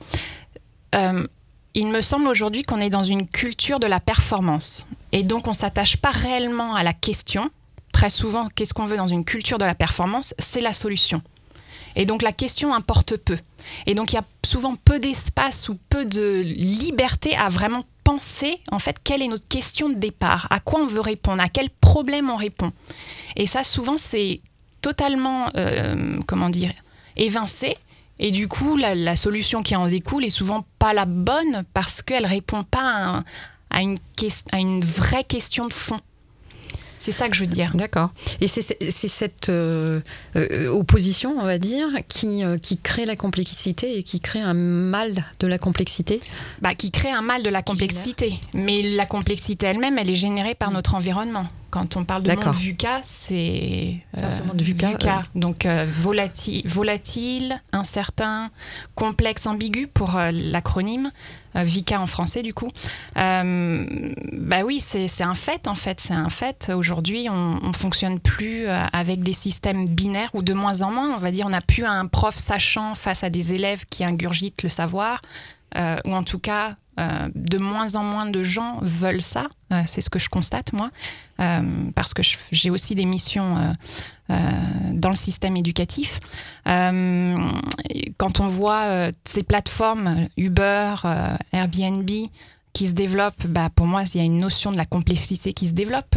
Il 1.73 1.87
me 1.87 2.01
semble 2.01 2.27
aujourd'hui 2.27 2.63
qu'on 2.63 2.79
est 2.79 2.91
dans 2.91 3.03
une 3.03 3.27
culture 3.27 3.79
de 3.79 3.87
la 3.87 3.99
performance. 3.99 4.87
Et 5.11 5.23
donc, 5.23 5.47
on 5.47 5.53
s'attache 5.53 5.97
pas 5.97 6.11
réellement 6.11 6.73
à 6.75 6.83
la 6.83 6.93
question. 6.93 7.49
Très 7.91 8.09
souvent, 8.09 8.47
qu'est-ce 8.55 8.73
qu'on 8.73 8.85
veut 8.85 8.95
dans 8.95 9.07
une 9.07 9.25
culture 9.25 9.57
de 9.57 9.65
la 9.65 9.75
performance? 9.75 10.33
C'est 10.37 10.61
la 10.61 10.71
solution. 10.71 11.21
Et 11.95 12.05
donc, 12.05 12.21
la 12.21 12.31
question 12.31 12.73
importe 12.73 13.17
peu. 13.17 13.37
Et 13.85 13.93
donc 13.93 14.13
il 14.13 14.15
y 14.15 14.19
a 14.19 14.25
souvent 14.45 14.75
peu 14.75 14.99
d'espace 14.99 15.69
ou 15.69 15.77
peu 15.89 16.05
de 16.05 16.41
liberté 16.45 17.35
à 17.35 17.49
vraiment 17.49 17.83
penser 18.03 18.59
en 18.71 18.79
fait 18.79 18.97
quelle 19.03 19.21
est 19.21 19.27
notre 19.27 19.47
question 19.47 19.89
de 19.89 19.95
départ, 19.95 20.47
à 20.49 20.59
quoi 20.59 20.81
on 20.81 20.87
veut 20.87 21.01
répondre, 21.01 21.41
à 21.41 21.49
quel 21.49 21.69
problème 21.69 22.29
on 22.29 22.35
répond. 22.35 22.71
Et 23.35 23.45
ça 23.45 23.63
souvent 23.63 23.97
c'est 23.97 24.41
totalement 24.81 25.49
euh, 25.55 26.19
comment 26.27 26.49
dire 26.49 26.73
évincé. 27.15 27.77
Et 28.19 28.31
du 28.31 28.47
coup, 28.47 28.77
la, 28.77 29.15
solution 29.15 29.61
qui 29.61 29.75
en 29.75 29.87
découle 29.87 30.23
est 30.23 30.29
souvent 30.29 30.65
pas 30.77 30.93
la 30.93 31.05
bonne 31.05 31.63
parce 31.73 32.01
qu'elle 32.01 32.25
répond 32.25 32.63
pas 32.63 33.23
à 33.71 33.81
une 33.81 34.79
vraie 34.81 35.23
question 35.23 35.65
de 35.65 35.73
fond. 35.73 35.99
C'est 36.99 37.11
ça 37.11 37.29
que 37.29 37.35
je 37.35 37.41
veux 37.41 37.47
dire. 37.47 37.71
D'accord. 37.75 38.11
Et 38.39 38.47
c'est 38.47 38.61
cette 38.89 39.49
euh, 39.49 39.99
euh, 40.35 40.67
opposition, 40.69 41.35
on 41.37 41.43
va 41.43 41.57
dire, 41.57 41.87
qui, 42.07 42.43
euh, 42.43 42.57
qui 42.57 42.77
crée 42.77 43.05
la 43.05 43.15
complexité 43.15 43.97
et 43.97 44.03
qui 44.03 44.19
crée 44.19 44.41
un 44.41 44.53
mal 44.53 45.23
de 45.39 45.47
la 45.47 45.57
complexité 45.57 46.21
bah, 46.61 46.75
Qui 46.75 46.91
crée 46.91 47.11
un 47.11 47.21
mal 47.21 47.43
de 47.43 47.49
la 47.49 47.61
complexité. 47.61 48.33
Mais 48.53 48.81
la 48.81 49.05
complexité 49.05 49.67
elle-même, 49.67 49.97
elle 49.97 50.09
est 50.09 50.15
générée 50.15 50.55
par 50.55 50.71
notre 50.71 50.95
environnement. 50.95 51.45
Quand 51.73 51.97
on 51.97 52.03
parle 52.03 52.21
de 52.21 52.31
monde 52.31 52.53
VUCA, 52.53 53.01
c'est 53.01 53.95
euh, 54.19 54.29
VUCA, 54.53 55.23
donc 55.33 55.65
euh, 55.65 55.87
volatile, 55.89 56.61
volatile, 56.67 57.59
incertain, 57.71 58.51
complexe, 58.93 59.47
ambigu 59.47 59.87
pour 59.87 60.15
euh, 60.15 60.29
l'acronyme. 60.31 61.09
VICA 61.55 62.01
en 62.01 62.07
français 62.07 62.41
du 62.41 62.51
coup. 62.51 62.67
bah 63.15 64.61
oui, 64.65 64.79
c'est 64.79 65.21
un 65.21 65.35
fait 65.35 65.67
en 65.67 65.75
fait, 65.75 65.99
c'est 65.99 66.13
un 66.13 66.29
fait. 66.29 66.71
Aujourd'hui, 66.75 67.27
on, 67.29 67.59
on 67.61 67.73
fonctionne 67.73 68.19
plus 68.19 68.65
avec 68.67 69.21
des 69.21 69.33
systèmes 69.33 69.87
binaires 69.87 70.29
ou 70.33 70.41
de 70.41 70.53
moins 70.53 70.81
en 70.81 70.91
moins. 70.91 71.13
On 71.13 71.19
va 71.19 71.29
dire, 71.29 71.45
on 71.45 71.49
n'a 71.49 71.61
plus 71.61 71.85
un 71.85 72.07
prof 72.07 72.35
sachant 72.35 72.95
face 72.95 73.23
à 73.23 73.29
des 73.29 73.53
élèves 73.53 73.85
qui 73.87 74.03
ingurgitent 74.03 74.63
le 74.63 74.69
savoir, 74.69 75.21
ou 75.75 76.11
en 76.11 76.23
tout 76.23 76.39
cas 76.39 76.75
euh, 76.99 77.29
de 77.33 77.57
moins 77.57 77.95
en 77.95 78.03
moins 78.03 78.25
de 78.25 78.43
gens 78.43 78.77
veulent 78.81 79.21
ça. 79.21 79.47
Euh, 79.71 79.81
c'est 79.85 80.01
ce 80.01 80.09
que 80.09 80.19
je 80.19 80.29
constate, 80.29 80.73
moi, 80.73 80.91
euh, 81.39 81.61
parce 81.95 82.13
que 82.13 82.21
j'ai 82.51 82.69
aussi 82.69 82.95
des 82.95 83.05
missions 83.05 83.73
dans 84.29 85.09
le 85.09 85.15
système 85.15 85.57
éducatif. 85.57 86.19
quand 86.65 88.39
on 88.39 88.47
voit 88.47 89.09
ces 89.23 89.43
plateformes, 89.43 90.27
Uber, 90.37 90.95
Airbnb, 91.51 92.09
qui 92.73 92.87
se 92.87 92.93
développent, 92.93 93.45
bah, 93.45 93.69
pour 93.75 93.85
moi, 93.85 94.03
il 94.13 94.17
y 94.17 94.21
a 94.21 94.23
une 94.23 94.39
notion 94.39 94.71
de 94.71 94.77
la 94.77 94.85
complexité 94.85 95.53
qui 95.53 95.67
se 95.67 95.73
développe. 95.73 96.15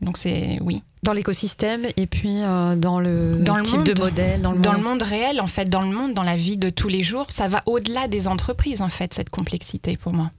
Donc 0.00 0.18
c'est 0.18 0.58
oui. 0.60 0.82
Dans 1.02 1.12
l'écosystème 1.12 1.86
et 1.96 2.06
puis 2.06 2.42
euh, 2.42 2.76
dans 2.76 3.00
le 3.00 3.38
dans 3.38 3.56
le 3.56 3.62
type 3.62 3.76
monde, 3.76 3.86
de 3.86 4.00
modèle, 4.00 4.42
dans 4.42 4.52
le, 4.52 4.58
dans 4.58 4.72
monde. 4.72 4.82
le 4.82 4.88
monde 4.88 5.02
réel, 5.02 5.40
en 5.40 5.46
fait, 5.46 5.64
dans 5.64 5.80
le 5.82 5.88
monde, 5.88 6.12
dans 6.14 6.22
la 6.22 6.36
vie 6.36 6.56
de 6.56 6.68
tous 6.68 6.88
les 6.88 7.02
jours, 7.02 7.26
ça 7.30 7.48
va 7.48 7.62
au-delà 7.66 8.06
des 8.06 8.28
entreprises, 8.28 8.82
en 8.82 8.88
fait, 8.88 9.14
cette 9.14 9.30
complexité 9.30 9.96
pour 9.96 10.12
moi. 10.12 10.30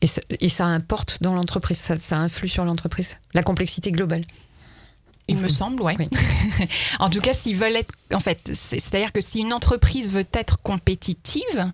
Et 0.00 0.06
ça, 0.06 0.20
et 0.40 0.48
ça 0.48 0.66
importe 0.66 1.22
dans 1.22 1.34
l'entreprise, 1.34 1.78
ça, 1.78 1.98
ça 1.98 2.18
influe 2.18 2.48
sur 2.48 2.64
l'entreprise, 2.64 3.16
la 3.34 3.42
complexité 3.42 3.92
globale. 3.92 4.24
Il 5.28 5.36
me 5.36 5.48
semble, 5.48 5.82
ouais. 5.82 5.94
oui. 5.98 6.08
en 6.98 7.10
tout 7.10 7.20
cas, 7.20 7.34
s'ils 7.34 7.56
veulent 7.56 7.76
être, 7.76 7.92
en 8.12 8.20
fait, 8.20 8.50
c'est-à-dire 8.52 9.12
que 9.12 9.20
si 9.20 9.40
une 9.40 9.52
entreprise 9.52 10.12
veut 10.12 10.26
être 10.32 10.58
compétitive, 10.60 11.70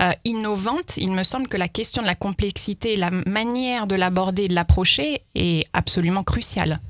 euh, 0.00 0.12
innovante, 0.24 0.96
il 0.96 1.12
me 1.12 1.22
semble 1.22 1.46
que 1.48 1.58
la 1.58 1.68
question 1.68 2.00
de 2.00 2.06
la 2.06 2.14
complexité, 2.14 2.96
la 2.96 3.10
manière 3.10 3.86
de 3.86 3.94
l'aborder, 3.94 4.48
de 4.48 4.54
l'approcher, 4.54 5.22
est 5.34 5.66
absolument 5.74 6.22
cruciale. 6.22 6.80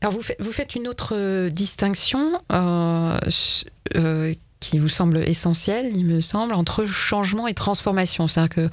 Alors 0.00 0.14
vous, 0.14 0.22
vous 0.38 0.52
faites 0.52 0.74
une 0.74 0.88
autre 0.88 1.14
euh, 1.14 1.50
distinction 1.50 2.40
euh, 2.52 3.18
euh, 3.96 4.34
qui 4.58 4.78
vous 4.78 4.88
semble 4.88 5.18
essentielle, 5.18 5.90
il 5.94 6.06
me 6.06 6.20
semble, 6.20 6.54
entre 6.54 6.86
changement 6.86 7.46
et 7.46 7.54
transformation. 7.54 8.26
C'est-à-dire 8.26 8.54
que 8.54 8.70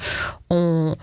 on, 0.49 0.95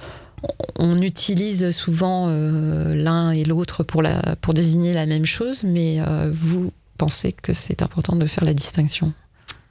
on 0.77 1.01
utilise 1.03 1.71
souvent 1.71 2.29
l'un 2.29 3.31
et 3.31 3.45
l'autre 3.45 3.83
pour, 3.83 4.03
la, 4.03 4.37
pour 4.41 4.55
désigner 4.55 4.93
la 4.93 5.07
même 5.07 5.27
chose, 5.27 5.63
mais 5.65 5.99
vous 6.33 6.73
pensez 6.99 7.33
que 7.33 7.53
c'est 7.53 7.83
important 7.83 8.17
de 8.17 8.27
faire 8.27 8.45
la 8.45 8.55
distinction? 8.55 9.13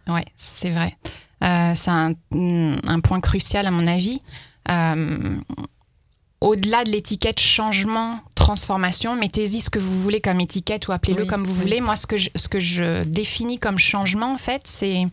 Oui, 0.08 0.22
c'est 0.36 0.70
vrai. 0.70 0.98
c'est 1.42 1.92
un, 1.92 2.12
un, 2.32 3.00
point 3.00 3.20
crucial 3.20 3.68
à 3.68 3.72
mon 3.72 3.86
avis 3.86 4.22
au-delà 6.44 6.84
de 6.84 6.92
l'étiquette 6.92 7.40
changement, 7.40 8.20
transformation, 8.36 9.16
mettez-y 9.16 9.62
ce 9.62 9.70
que 9.70 9.80
vous 9.80 10.02
voulez 10.02 10.20
comme 10.20 10.42
étiquette 10.42 10.90
ou 10.90 10.92
appelez-le 10.92 11.26
comme 11.26 11.42
vous 11.42 11.54
voulez. 11.54 11.80
Moi, 11.80 11.96
ce 11.96 12.06
que, 12.06 12.18
je, 12.18 12.30
ce 12.36 12.50
que 12.50 12.60
je 12.60 13.06
définis 13.06 13.60
comme 13.60 13.80
changement, 13.80 14.34
en 14.34 14.38
fait, 14.38 14.64
c'est. 14.66 15.08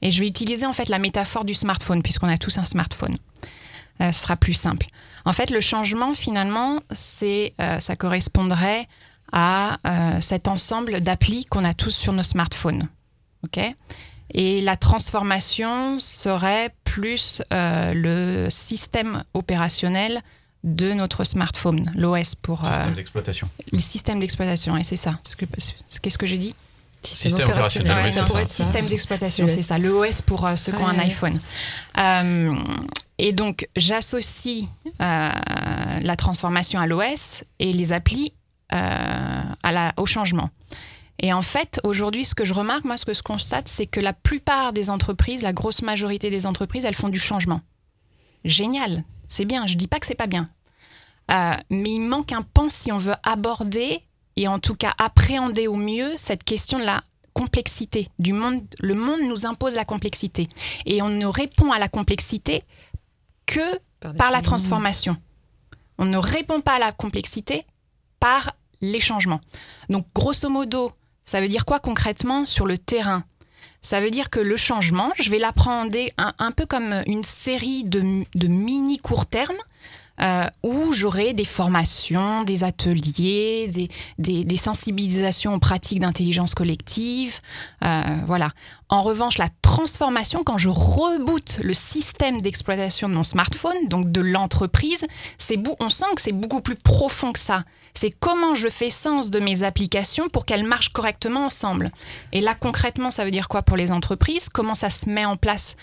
Et 0.00 0.10
je 0.12 0.20
vais 0.20 0.28
utiliser 0.28 0.66
en 0.66 0.72
fait 0.72 0.88
la 0.88 1.00
métaphore 1.00 1.44
du 1.44 1.54
smartphone, 1.54 2.02
puisqu'on 2.02 2.28
a 2.28 2.38
tous 2.38 2.56
un 2.56 2.64
smartphone. 2.64 3.14
Euh, 4.00 4.12
ce 4.12 4.22
sera 4.22 4.36
plus 4.36 4.54
simple. 4.54 4.86
En 5.24 5.32
fait, 5.32 5.50
le 5.50 5.60
changement, 5.60 6.14
finalement, 6.14 6.80
c'est, 6.92 7.54
euh, 7.60 7.80
ça 7.80 7.96
correspondrait 7.96 8.88
à 9.32 9.78
euh, 9.86 10.20
cet 10.20 10.48
ensemble 10.48 11.00
d'applis 11.00 11.44
qu'on 11.44 11.64
a 11.64 11.74
tous 11.74 11.90
sur 11.90 12.12
nos 12.12 12.22
smartphones. 12.22 12.88
OK? 13.44 13.60
Et 14.32 14.60
la 14.60 14.76
transformation 14.76 15.98
serait 15.98 16.72
plus 16.84 17.42
le 17.50 18.48
système 18.48 19.24
opérationnel 19.34 20.22
de 20.64 20.92
notre 20.92 21.24
smartphone, 21.24 21.90
l'OS 21.96 22.34
pour... 22.34 22.60
Système 22.64 22.92
euh, 22.92 22.94
d'exploitation. 22.94 23.48
Le 23.72 23.78
système 23.78 24.20
d'exploitation, 24.20 24.76
et 24.76 24.84
c'est 24.84 24.96
ça. 24.96 25.18
Qu'est-ce 26.02 26.18
que 26.18 26.26
j'ai 26.26 26.38
dit? 26.38 26.54
Système, 27.02 27.48
opérationnel. 27.48 28.12
système 28.44 28.86
d'exploitation, 28.86 29.48
c'est 29.48 29.62
ça. 29.62 29.78
Le 29.78 29.90
OS 29.90 30.20
pour 30.20 30.46
euh, 30.46 30.56
ceux 30.56 30.72
qui 30.72 30.82
ont 30.82 30.86
un 30.86 30.98
iPhone. 30.98 31.40
Euh, 31.96 32.54
et 33.22 33.32
donc, 33.32 33.68
j'associe 33.76 34.64
la 34.98 36.16
transformation 36.16 36.80
à 36.80 36.86
l'OS 36.86 37.44
et 37.58 37.72
les 37.72 37.92
applis 37.92 38.32
à 38.70 39.72
la, 39.72 39.92
au 39.96 40.06
changement. 40.06 40.50
Et 41.22 41.32
en 41.32 41.42
fait, 41.42 41.80
aujourd'hui, 41.84 42.24
ce 42.24 42.34
que 42.34 42.46
je 42.46 42.54
remarque, 42.54 42.84
moi, 42.84 42.96
ce 42.96 43.04
que 43.04 43.12
je 43.12 43.22
constate, 43.22 43.68
c'est 43.68 43.86
que 43.86 44.00
la 44.00 44.14
plupart 44.14 44.72
des 44.72 44.88
entreprises, 44.88 45.42
la 45.42 45.52
grosse 45.52 45.82
majorité 45.82 46.30
des 46.30 46.46
entreprises, 46.46 46.86
elles 46.86 46.94
font 46.94 47.10
du 47.10 47.20
changement. 47.20 47.60
Génial, 48.44 49.04
c'est 49.28 49.44
bien, 49.44 49.66
je 49.66 49.76
dis 49.76 49.86
pas 49.86 49.98
que 49.98 50.06
c'est 50.06 50.14
pas 50.14 50.26
bien. 50.26 50.48
Euh, 51.30 51.54
mais 51.68 51.90
il 51.90 52.00
manque 52.00 52.32
un 52.32 52.42
pan 52.42 52.70
si 52.70 52.90
on 52.90 52.98
veut 52.98 53.14
aborder 53.22 54.00
et 54.36 54.48
en 54.48 54.58
tout 54.58 54.74
cas 54.74 54.94
appréhender 54.96 55.68
au 55.68 55.76
mieux 55.76 56.14
cette 56.16 56.42
question 56.42 56.78
de 56.78 56.84
la 56.84 57.04
complexité 57.34 58.08
du 58.18 58.32
monde. 58.32 58.62
Le 58.80 58.94
monde 58.94 59.20
nous 59.28 59.46
impose 59.46 59.74
la 59.74 59.84
complexité 59.84 60.48
et 60.86 61.02
on 61.02 61.08
ne 61.10 61.26
répond 61.26 61.70
à 61.70 61.78
la 61.78 61.88
complexité 61.88 62.62
que 63.50 63.80
par, 64.16 64.30
la 64.30 64.40
transformation. 64.40 65.16
On 65.98 66.04
ne 66.04 66.16
répond 66.16 66.60
pas 66.60 66.74
à 66.74 66.78
la 66.78 66.92
complexité 66.92 67.66
par 68.20 68.52
les 68.80 69.00
changements. 69.00 69.40
Donc 69.88 70.06
grosso 70.14 70.48
modo, 70.48 70.92
ça 71.24 71.40
veut 71.40 71.48
dire 71.48 71.66
quoi 71.66 71.80
concrètement 71.80 72.46
sur 72.46 72.66
le 72.66 72.78
terrain? 72.78 73.24
Ça 73.82 74.00
veut 74.00 74.10
dire 74.10 74.30
que 74.30 74.40
le 74.40 74.56
changement, 74.56 75.10
je 75.18 75.30
vais 75.30 75.38
l'apprendre 75.38 75.96
un, 76.16 76.52
peu 76.52 76.66
comme 76.66 77.02
une 77.06 77.24
série 77.24 77.84
de, 77.84 78.00
mini 78.46 78.98
courts 78.98 79.26
termes. 79.26 79.60
Euh, 80.20 80.46
où 80.62 80.92
j'aurai 80.92 81.32
des 81.32 81.44
formations, 81.44 82.42
des 82.42 82.62
ateliers, 82.62 83.70
des, 84.18 84.56
sensibilisations 84.56 85.54
aux 85.54 85.58
pratiques 85.58 86.00
d'intelligence 86.00 86.54
collective. 86.54 87.38
Euh, 87.82 88.02
voilà. 88.26 88.50
En 88.90 89.00
revanche, 89.00 89.38
la 89.38 89.48
transformation, 89.62 90.42
quand 90.44 90.58
je 90.58 90.68
reboote 90.68 91.60
le 91.62 91.72
système 91.72 92.38
d'exploitation 92.40 93.08
de 93.08 93.14
mon 93.14 93.24
smartphone, 93.24 93.86
donc 93.88 94.12
de 94.12 94.20
l'entreprise, 94.20 95.06
on 95.78 95.88
sent 95.88 96.04
que 96.14 96.20
c'est 96.20 96.32
beaucoup 96.32 96.60
plus 96.60 96.76
profond 96.76 97.32
que 97.32 97.38
ça 97.38 97.64
c'est 97.94 98.10
comment 98.10 98.54
je 98.54 98.68
fais 98.68 98.90
sens 98.90 99.30
de 99.30 99.40
mes 99.40 99.62
applications 99.62 100.28
pour 100.28 100.44
qu'elles 100.44 100.64
marchent 100.64 100.90
correctement 100.90 101.46
ensemble. 101.46 101.90
Et 102.32 102.40
là, 102.40 102.54
concrètement, 102.54 103.10
ça 103.10 103.24
veut 103.24 103.30
dire 103.30 103.48
quoi 103.48 103.62
pour 103.62 103.76
les 103.76 103.92
entreprises? 103.92 104.48
Comment 104.48 104.74
ça 104.74 104.90
se 104.90 105.08
met 105.08 105.24
en 105.24 105.36
place? 105.36 105.76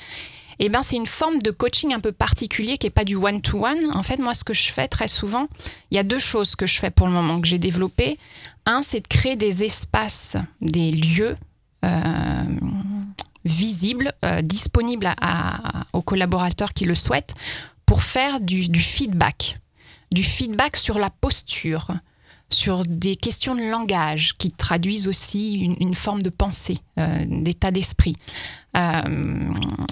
Eh 0.60 0.70
bien, 0.70 0.82
c'est 0.82 0.96
une 0.96 1.08
forme 1.08 1.40
de 1.40 1.52
coaching 1.52 1.94
un 1.94 2.00
peu 2.00 2.12
particulier 2.12 2.78
qui 2.78 2.88
n'est 2.88 2.92
pas 2.92 3.06
du 3.06 3.16
one-to-one. 3.16 3.92
En 3.94 4.04
fait, 4.04 4.18
moi, 4.18 4.34
ce 4.34 4.44
que 4.44 4.54
je 4.54 4.72
fais 4.72 4.88
très 4.88 5.08
souvent, 5.08 5.48
il 5.92 5.96
y 5.96 6.00
a 6.00 6.04
deux 6.04 6.20
choses 6.20 6.56
que 6.56 6.66
je 6.66 6.80
fais 6.80 6.90
pour 6.90 7.08
le 7.08 7.14
moment, 7.14 7.40
que 7.40 7.48
j'ai 7.48 7.60
développées. 7.60 8.18
Un, 8.66 8.82
c'est 8.82 9.02
de 9.02 9.08
créer 9.08 9.36
des 9.36 9.64
espaces, 9.64 10.36
des 10.62 10.92
lieux 10.92 11.36
euh, 11.86 12.44
visibles, 13.46 14.14
euh, 14.26 14.42
disponibles 14.42 15.14
aux 15.94 16.02
collaborateurs 16.02 16.74
qui 16.74 16.86
le 16.86 16.96
souhaitent, 16.96 17.36
pour 17.86 18.04
faire 18.04 18.42
du 18.42 18.82
feedback 18.82 19.60
du 20.12 20.24
feedback 20.24 20.76
sur 20.78 21.00
la 21.00 21.10
posture, 21.10 21.88
sur 22.50 22.86
des 22.86 23.16
questions 23.16 23.56
de 23.56 23.62
langage 23.62 24.34
qui 24.34 24.52
traduisent 24.52 25.08
aussi 25.08 25.76
une, 25.80 25.96
forme 25.96 26.22
de 26.22 26.30
pensée, 26.30 26.78
euh, 26.98 27.26
d'état 27.28 27.72
d'esprit. 27.72 28.16
Euh, 28.78 29.02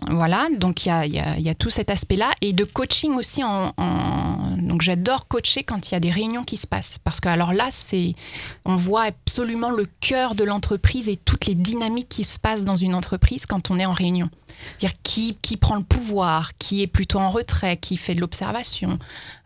voilà, 0.09 0.47
donc 0.57 0.85
il 0.85 0.89
y 0.89 1.49
a, 1.49 1.55
tout 1.55 1.69
cet 1.69 1.89
aspect-là 1.89 2.31
et 2.41 2.53
de 2.53 2.63
coaching 2.63 3.13
aussi. 3.15 3.43
En, 3.43 3.73
donc 4.57 4.81
j'adore 4.81 5.27
coacher 5.27 5.63
quand 5.63 5.89
il 5.89 5.93
y 5.93 5.97
a 5.97 5.99
des 5.99 6.11
réunions 6.11 6.43
qui 6.43 6.57
se 6.57 6.67
passent 6.67 6.97
parce 7.03 7.19
que 7.19 7.27
alors 7.27 7.51
là, 7.51 7.67
c'est 7.71 8.13
on 8.63 8.75
voit 8.75 9.03
absolument 9.03 9.71
le 9.71 9.85
cœur 9.99 10.35
de 10.35 10.43
l'entreprise 10.43 11.09
et 11.09 11.17
toutes 11.17 11.47
les 11.47 11.55
dynamiques 11.55 12.09
qui 12.09 12.23
se 12.23 12.39
passent 12.39 12.65
dans 12.65 12.75
une 12.75 12.95
entreprise 12.95 13.45
quand 13.45 13.71
on 13.71 13.79
est 13.79 13.85
en 13.85 13.93
réunion. 13.93 14.29
Dire 14.79 14.91
qui, 15.03 15.37
qui 15.41 15.57
prend 15.57 15.75
le 15.75 15.83
pouvoir, 15.83 16.51
qui 16.57 16.81
est 16.81 16.87
plutôt 16.87 17.19
en 17.19 17.31
retrait, 17.31 17.77
qui 17.77 17.97
fait 17.97 18.13
de 18.13 18.21
l'observation, 18.21 18.99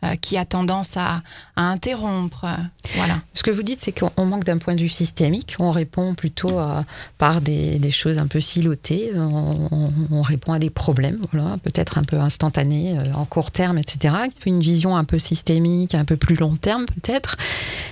euh, 0.04 0.16
qui 0.16 0.38
a 0.38 0.46
tendance 0.46 0.98
à, 0.98 1.22
à 1.56 1.64
interrompre. 1.64 2.46
Euh, 2.46 2.56
voilà. 2.96 3.20
Ce 3.34 3.44
que 3.44 3.52
vous 3.52 3.64
dites, 3.64 3.82
c'est 3.82 3.92
qu'on 3.92 4.26
manque 4.26 4.46
d'un 4.46 4.58
point 4.58 4.74
de 4.74 4.80
vue 4.80 4.90
systémique. 4.90 5.56
On 5.60 5.72
répond 5.72 6.16
plutôt 6.16 6.58
à, 6.58 6.86
par 7.18 7.42
des, 7.42 7.92
choses 7.92 8.18
un 8.18 8.28
peu 8.28 8.40
silotées. 8.40 9.12
On, 9.16 9.92
on, 10.12 10.22
répond 10.22 10.54
à 10.54 10.60
des 10.60 10.70
problèmes, 10.70 11.20
voilà, 11.32 11.58
peut-être 11.64 11.98
un 11.98 12.04
peu 12.04 12.18
instantanés, 12.18 12.98
euh, 12.98 13.14
en 13.14 13.26
court 13.26 13.52
terme, 13.52 13.78
etc. 13.78 14.16
Une 14.46 14.60
vision 14.60 14.96
un 14.96 15.04
peu 15.04 15.20
systémique, 15.20 15.96
un 15.96 16.06
peu 16.06 16.16
plus 16.16 16.36
long 16.36 16.56
terme, 16.56 16.86
peut-être. 16.86 17.36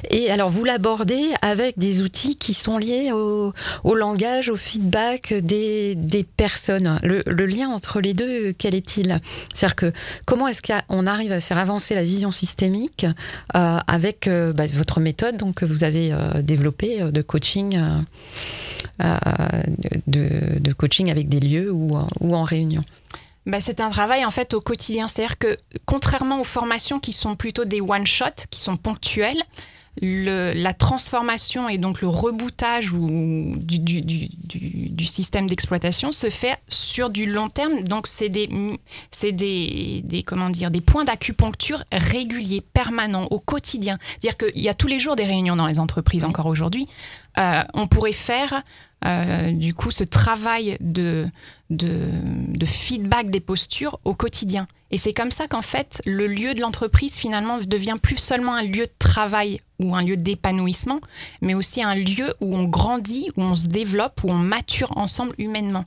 Et 0.09 0.31
alors, 0.31 0.49
vous 0.49 0.63
l'abordez 0.63 1.31
avec 1.41 1.77
des 1.77 2.01
outils 2.01 2.35
qui 2.35 2.53
sont 2.53 2.77
liés 2.77 3.11
au, 3.11 3.53
au 3.83 3.95
langage, 3.95 4.49
au 4.49 4.55
feedback 4.55 5.33
des, 5.33 5.95
des 5.95 6.23
personnes 6.23 6.99
le, 7.07 7.45
lien 7.45 7.69
entre 7.69 8.01
les 8.01 8.13
deux, 8.13 8.53
quel 8.53 8.75
est-il? 8.75 9.19
C'est-à-dire 9.53 9.75
que 9.75 9.91
comment 10.25 10.47
est-ce 10.47 10.61
qu'on 10.61 11.07
arrive 11.07 11.31
à 11.31 11.39
faire 11.39 11.57
avancer 11.57 11.95
la 11.95 12.03
vision 12.03 12.31
systémique 12.31 13.05
euh, 13.55 13.77
avec 13.87 14.27
euh, 14.27 14.53
bah, 14.53 14.65
votre 14.71 14.99
méthode 14.99 15.37
donc, 15.37 15.55
que 15.55 15.65
vous 15.65 15.83
avez 15.83 16.11
euh, 16.11 16.41
développée 16.41 16.99
de 17.11 17.21
coaching, 17.21 17.79
de, 18.99 20.73
coaching 20.73 21.11
avec 21.11 21.29
des 21.29 21.39
lieux 21.39 21.71
ou, 21.71 21.97
ou 22.19 22.35
en 22.35 22.43
réunion? 22.43 22.81
Bah, 23.45 23.61
c'est 23.61 23.79
un 23.79 23.89
travail 23.89 24.25
en 24.25 24.31
fait 24.31 24.53
au 24.53 24.61
quotidien. 24.61 25.07
C'est-à-dire 25.07 25.37
que 25.37 25.57
contrairement 25.85 26.41
aux 26.41 26.45
formations 26.45 26.99
qui 26.99 27.13
sont 27.13 27.35
plutôt 27.35 27.63
des 27.63 27.81
one-shot, 27.81 28.25
qui 28.49 28.61
sont 28.61 28.75
ponctuelles, 28.75 29.41
la 30.01 30.73
transformation 30.73 31.69
et 31.69 31.77
donc 31.77 32.01
le 32.01 32.07
reboutage 32.07 32.91
ou 32.91 33.53
du, 33.57 33.79
du, 33.79 35.05
système 35.05 35.47
d'exploitation 35.47 36.11
se 36.11 36.29
fait 36.29 36.57
sur 36.67 37.09
du 37.09 37.31
long 37.31 37.49
terme. 37.49 37.83
Donc 37.83 38.07
c'est 38.07 38.29
des, 38.29 38.47
des, 38.47 40.01
des, 40.03 40.23
comment 40.23 40.49
dire, 40.49 40.69
des 40.69 40.81
points 40.81 41.05
d'acupuncture 41.05 41.83
réguliers, 41.91 42.61
permanents, 42.61 43.27
au 43.31 43.39
quotidien. 43.39 43.97
C'est-à-dire 44.19 44.37
qu'il 44.37 44.61
y 44.61 44.69
a 44.69 44.73
tous 44.73 44.87
les 44.87 44.99
jours 44.99 45.15
des 45.15 45.25
réunions 45.25 45.55
dans 45.55 45.67
les 45.67 45.79
entreprises 45.79 46.23
encore 46.23 46.47
aujourd'hui. 46.47 46.87
Euh, 47.37 47.63
on 47.73 47.87
pourrait 47.87 48.11
faire 48.11 48.63
euh, 49.05 49.51
du 49.51 49.73
coup 49.75 49.91
ce 49.91 50.03
travail 50.03 50.77
de, 50.79 51.27
de, 51.69 52.65
feedback 52.65 53.29
des 53.29 53.39
postures 53.39 53.99
au 54.05 54.15
quotidien. 54.15 54.67
Et 54.91 54.97
c'est 54.97 55.13
comme 55.13 55.31
ça 55.31 55.47
qu'en 55.47 55.61
fait 55.61 56.01
le 56.05 56.27
lieu 56.27 56.53
de 56.53 56.61
l'entreprise 56.61 57.17
finalement 57.17 57.57
devient 57.57 57.97
plus 58.01 58.17
seulement 58.17 58.55
un 58.55 58.63
lieu 58.63 58.85
de 58.85 58.91
travail 58.99 59.61
ou 59.79 59.95
un 59.95 60.01
lieu 60.01 60.17
d'épanouissement, 60.17 61.01
mais 61.41 61.53
aussi 61.53 61.83
un 61.83 61.95
lieu 61.95 62.33
où 62.41 62.55
on 62.55 62.65
grandit, 62.65 63.29
où 63.37 63.43
on 63.43 63.55
se 63.55 63.67
développe, 63.67 64.23
où 64.23 64.31
on 64.31 64.35
mature 64.35 64.97
ensemble 64.97 65.35
humainement. 65.37 65.85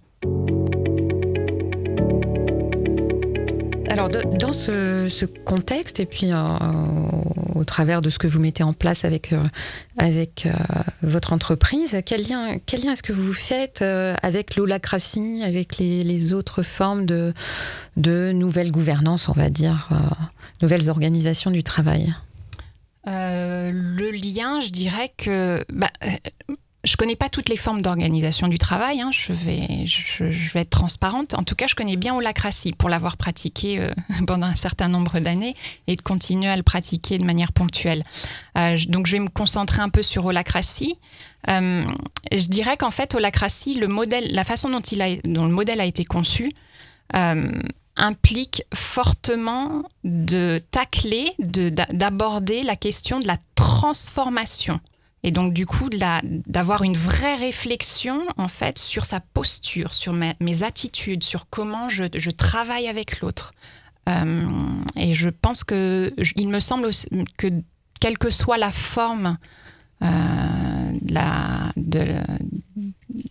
Alors, 3.90 4.08
dans 4.08 4.52
ce, 4.52 5.24
contexte, 5.44 5.98
et 5.98 6.06
puis 6.06 6.30
euh, 6.32 6.36
au 7.56 7.64
travers 7.64 8.00
de 8.00 8.08
ce 8.08 8.20
que 8.20 8.28
vous 8.28 8.38
mettez 8.38 8.62
en 8.62 8.72
place 8.72 9.04
avec, 9.04 9.32
euh, 9.32 9.42
avec 9.98 10.46
euh, 10.46 10.52
votre 11.02 11.32
entreprise, 11.32 12.00
quel 12.06 12.22
lien, 12.22 12.58
quel 12.66 12.84
lien 12.84 12.92
est-ce 12.92 13.02
que 13.02 13.12
vous 13.12 13.32
faites 13.32 13.82
avec 13.82 14.54
l'holacratie, 14.54 15.42
avec 15.44 15.78
les, 15.78 16.32
autres 16.32 16.62
formes 16.62 17.04
de, 17.04 17.34
de 17.96 18.30
nouvelles 18.30 18.70
gouvernances, 18.70 19.28
on 19.28 19.32
va 19.32 19.50
dire, 19.50 19.88
nouvelles 20.62 20.88
organisations 20.88 21.50
du 21.50 21.64
travail? 21.64 22.14
Le 23.06 24.10
lien, 24.10 24.60
je 24.60 24.70
dirais 24.70 25.10
que. 25.16 25.64
Bah, 25.72 25.90
je 26.90 26.96
connais 26.96 27.14
pas 27.14 27.28
toutes 27.28 27.48
les 27.48 27.56
formes 27.56 27.82
d'organisation 27.82 28.48
du 28.48 28.58
travail, 28.58 29.00
hein. 29.00 29.10
je, 29.12 29.32
vais, 29.32 29.84
être 30.56 30.70
transparente. 30.70 31.34
En 31.34 31.44
tout 31.44 31.54
cas, 31.54 31.68
je 31.68 31.76
connais 31.76 31.94
bien 31.94 32.16
Holacracy 32.16 32.72
pour 32.72 32.88
l'avoir 32.88 33.16
pratiqué 33.16 33.78
euh, 33.78 33.92
pendant 34.26 34.48
un 34.48 34.56
certain 34.56 34.88
nombre 34.88 35.20
d'années 35.20 35.54
et 35.86 35.94
de 35.94 36.00
continuer 36.00 36.48
à 36.48 36.56
le 36.56 36.64
pratiquer 36.64 37.18
de 37.18 37.24
manière 37.24 37.52
ponctuelle. 37.52 38.02
Euh, 38.58 38.76
donc, 38.88 39.06
je 39.06 39.12
vais 39.12 39.20
me 39.20 39.28
concentrer 39.28 39.80
un 39.80 39.88
peu 39.88 40.02
sur 40.02 40.26
Holacracy. 40.26 40.98
Euh, 41.48 41.84
je 42.32 42.48
dirais 42.48 42.76
qu'en 42.76 42.90
fait, 42.90 43.14
Holacracy, 43.14 43.74
le 43.74 43.86
modèle, 43.86 44.26
la 44.32 44.42
façon 44.42 44.68
dont, 44.68 44.80
il 44.80 45.00
a, 45.00 45.14
dont 45.22 45.44
le 45.44 45.52
modèle 45.52 45.80
a 45.80 45.84
été 45.84 46.04
conçu, 46.04 46.50
implique 47.96 48.62
fortement 48.74 49.84
de 50.02 50.60
tacler, 50.72 51.32
d'aborder 51.38 52.62
la 52.62 52.74
question 52.74 53.20
de 53.20 53.28
la 53.28 53.36
transformation 53.54 54.80
et 55.22 55.30
donc, 55.30 55.52
du 55.52 55.66
coup, 55.66 55.88
d'avoir 55.90 56.82
une 56.82 56.96
vraie 56.96 57.34
réflexion, 57.34 58.22
en 58.38 58.48
fait, 58.48 58.78
sur 58.78 59.04
sa 59.04 59.20
posture, 59.20 59.92
sur 59.92 60.14
mes, 60.14 60.62
attitudes, 60.62 61.24
sur 61.24 61.48
comment 61.50 61.88
je, 61.88 62.30
travaille 62.30 62.88
avec 62.88 63.20
l'autre. 63.20 63.52
Euh, 64.08 64.46
et 64.96 65.12
je 65.12 65.28
pense 65.28 65.62
que, 65.62 66.14
il 66.36 66.48
me 66.48 66.58
semble 66.58 66.90
que, 67.36 67.48
quelle 68.00 68.16
que 68.16 68.30
soit 68.30 68.56
la 68.56 68.70
forme, 68.70 69.36
euh, 70.02 70.92
de, 71.76 72.06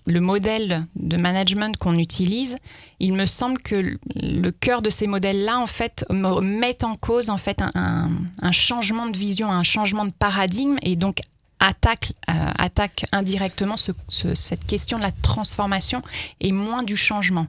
le 0.06 0.20
modèle 0.20 0.86
de 0.96 1.18
management 1.18 1.76
qu'on 1.78 1.98
utilise, 1.98 2.58
il 3.00 3.14
me 3.14 3.26
semble 3.26 3.58
que 3.60 3.98
le 4.16 4.52
cœur 4.52 4.84
de 4.84 4.92
ces 4.92 5.08
modèles-là, 5.08 5.58
en 5.58 5.66
fait, 5.66 6.06
met 6.12 6.84
en 6.84 6.96
cause, 6.96 7.32
en 7.32 7.38
fait, 7.38 7.64
un, 7.74 8.12
un, 8.40 8.52
changement 8.52 9.08
de 9.08 9.18
vision, 9.18 9.52
un 9.52 9.64
changement 9.64 10.06
de 10.06 10.12
paradigme, 10.12 10.78
et 10.84 10.96
donc 10.96 11.22
attaque, 11.60 12.14
euh, 12.30 12.34
attaque 12.58 13.06
indirectement 13.12 13.76
cette 13.78 14.66
question 14.66 14.98
de 14.98 15.04
la 15.04 15.12
transformation 15.12 16.02
et 16.40 16.52
moins 16.52 16.84
du 16.84 16.96
changement. 16.96 17.48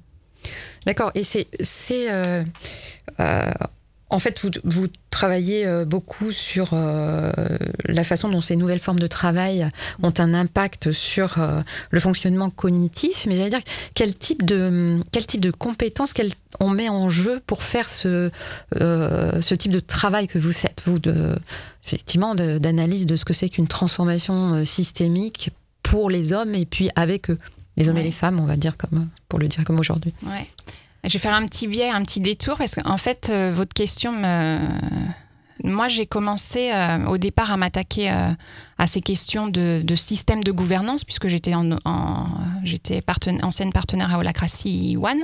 D'accord. 0.87 1.11
Et 1.15 1.25
c'est. 1.25 1.47
Euh, 1.93 2.45
euh, 3.21 3.51
en 4.11 4.19
fait, 4.19 4.41
vous, 4.41 4.51
vous 4.65 4.89
travaillez 5.11 5.67
euh, 5.67 5.85
beaucoup 5.85 6.33
sur 6.33 6.71
euh, 6.73 7.33
la 7.85 8.05
façon 8.05 8.29
dont 8.29 8.41
ces 8.41 8.57
nouvelles 8.57 8.81
formes 8.81 8.99
de 8.99 9.07
travail 9.07 9.69
ont 10.03 10.13
un 10.19 10.35
impact 10.35 10.93
sur 10.93 11.39
euh, 11.39 11.61
le 11.91 12.01
fonctionnement 12.01 12.51
cognitif, 12.51 13.27
mais 13.29 13.37
j'allais 13.37 13.51
dire 13.51 13.61
quel 13.95 14.15
type 14.15 14.45
de 14.45 15.01
quel 15.13 15.27
type 15.27 15.41
de 15.41 15.51
compétences 15.51 16.13
on 16.59 16.71
met 16.71 16.89
en 16.89 17.09
jeu 17.09 17.41
pour 17.47 17.63
faire 17.63 17.89
ce 17.89 18.31
ce 18.75 19.55
type 19.55 19.73
de 19.73 19.81
travail 19.81 20.27
que 20.27 20.39
vous 20.39 20.53
faites, 20.53 20.83
vous 20.87 20.99
de 20.99 21.35
effectivement 21.85 22.35
d'analyse 22.35 23.07
de, 23.07 23.17
ce 23.17 23.25
que 23.25 23.33
c'est 23.33 23.49
qu'une 23.49 23.69
transformation 23.69 24.65
systémique 24.65 25.51
pour 25.83 26.11
les 26.11 26.33
hommes 26.33 26.55
et 26.55 26.67
puis 26.67 26.91
avec 26.97 27.31
eux, 27.31 27.39
les 27.77 27.89
hommes 27.89 27.99
et 27.99 28.03
les 28.03 28.13
femmes, 28.13 28.41
on 28.41 28.47
va 28.47 28.57
dire 28.57 28.77
comme 28.77 29.09
pour 29.29 29.39
le 29.39 29.49
dire 29.49 29.65
comme 29.65 29.79
aujourd'hui. 29.79 30.13
Ouais. 30.23 30.47
Je 31.05 31.15
vais 31.15 31.19
faire 31.19 31.35
un 31.35 31.47
petit 31.47 31.67
biais, 31.67 31.91
un 31.91 32.03
petit 32.03 32.21
détour, 32.21 32.59
parce 32.59 32.75
qu'en 32.75 32.97
fait, 32.97 33.29
euh, 33.31 33.53
votre 33.55 33.73
question 33.73 34.13
me... 34.13 34.59
Moi, 35.63 35.89
j'ai 35.89 36.07
commencé 36.07 36.71
euh, 36.73 37.05
au 37.05 37.19
départ 37.19 37.53
à 37.53 37.59
m'attaquer 37.59 38.11
euh, 38.11 38.31
à 38.79 38.87
ces 38.87 39.03
questions 39.03 39.47
de, 39.47 39.83
système 39.95 40.43
de 40.43 40.53
gouvernance, 40.53 41.05
puisque 41.05 41.29
j'étais 41.29 41.55
en, 41.55 41.73
ancienne 41.85 43.73
partenaire 43.73 44.15
à 44.15 44.19
Holacracy 44.19 44.97
One. 44.99 45.21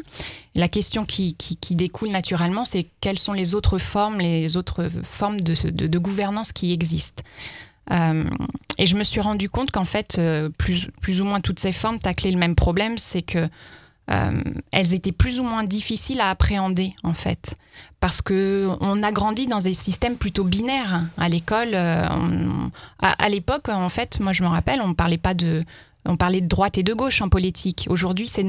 La 0.54 0.68
question 0.68 1.06
qui, 1.06 1.34
découle 1.70 2.10
naturellement, 2.10 2.66
c'est 2.66 2.86
quelles 3.00 3.18
sont 3.18 3.32
les 3.32 3.54
autres 3.54 3.78
formes, 3.78 4.18
les 4.18 4.58
autres 4.58 4.90
formes 5.02 5.40
de, 5.40 5.70
de, 5.70 5.98
gouvernance 5.98 6.52
qui 6.52 6.70
existent. 6.70 7.22
et 7.90 8.86
je 8.86 8.94
me 8.94 9.04
suis 9.04 9.20
rendu 9.20 9.48
compte 9.48 9.70
qu'en 9.70 9.86
fait, 9.86 10.20
plus, 10.58 10.88
plus 11.00 11.22
ou 11.22 11.24
moins 11.24 11.40
toutes 11.40 11.60
ces 11.60 11.72
formes 11.72 11.98
taclaient 11.98 12.30
le 12.30 12.38
même 12.38 12.56
problème, 12.56 12.98
c'est 12.98 13.22
que 13.22 13.48
euh, 14.10 14.42
elles 14.72 14.94
étaient 14.94 15.12
plus 15.12 15.40
ou 15.40 15.44
moins 15.44 15.64
difficiles 15.64 16.20
à 16.20 16.30
appréhender 16.30 16.94
en 17.02 17.12
fait. 17.12 17.56
Parce 18.00 18.22
que 18.22 18.68
on 18.80 19.02
a 19.02 19.10
grandi 19.10 19.46
dans 19.46 19.58
des 19.58 19.74
systèmes 19.74 20.16
plutôt 20.16 20.44
binaires. 20.44 21.02
À 21.18 21.28
l'école 21.28 21.70
euh, 21.74 22.06
à, 23.00 23.28
l'époque 23.28 23.68
en 23.68 23.88
fait 23.88 24.20
moi 24.20 24.32
je 24.32 24.42
me 24.42 24.48
rappelle 24.48 24.80
on 24.80 24.88
ne 24.88 24.94
parlait 24.94 25.18
pas 25.18 25.34
de 25.34 25.64
on 26.08 26.16
parlait 26.16 26.40
de 26.40 26.46
droite 26.46 26.78
et 26.78 26.82
de 26.82 26.92
gauche 26.92 27.20
en 27.22 27.28
politique. 27.28 27.86
Aujourd'hui, 27.88 28.28
c'est, 28.28 28.44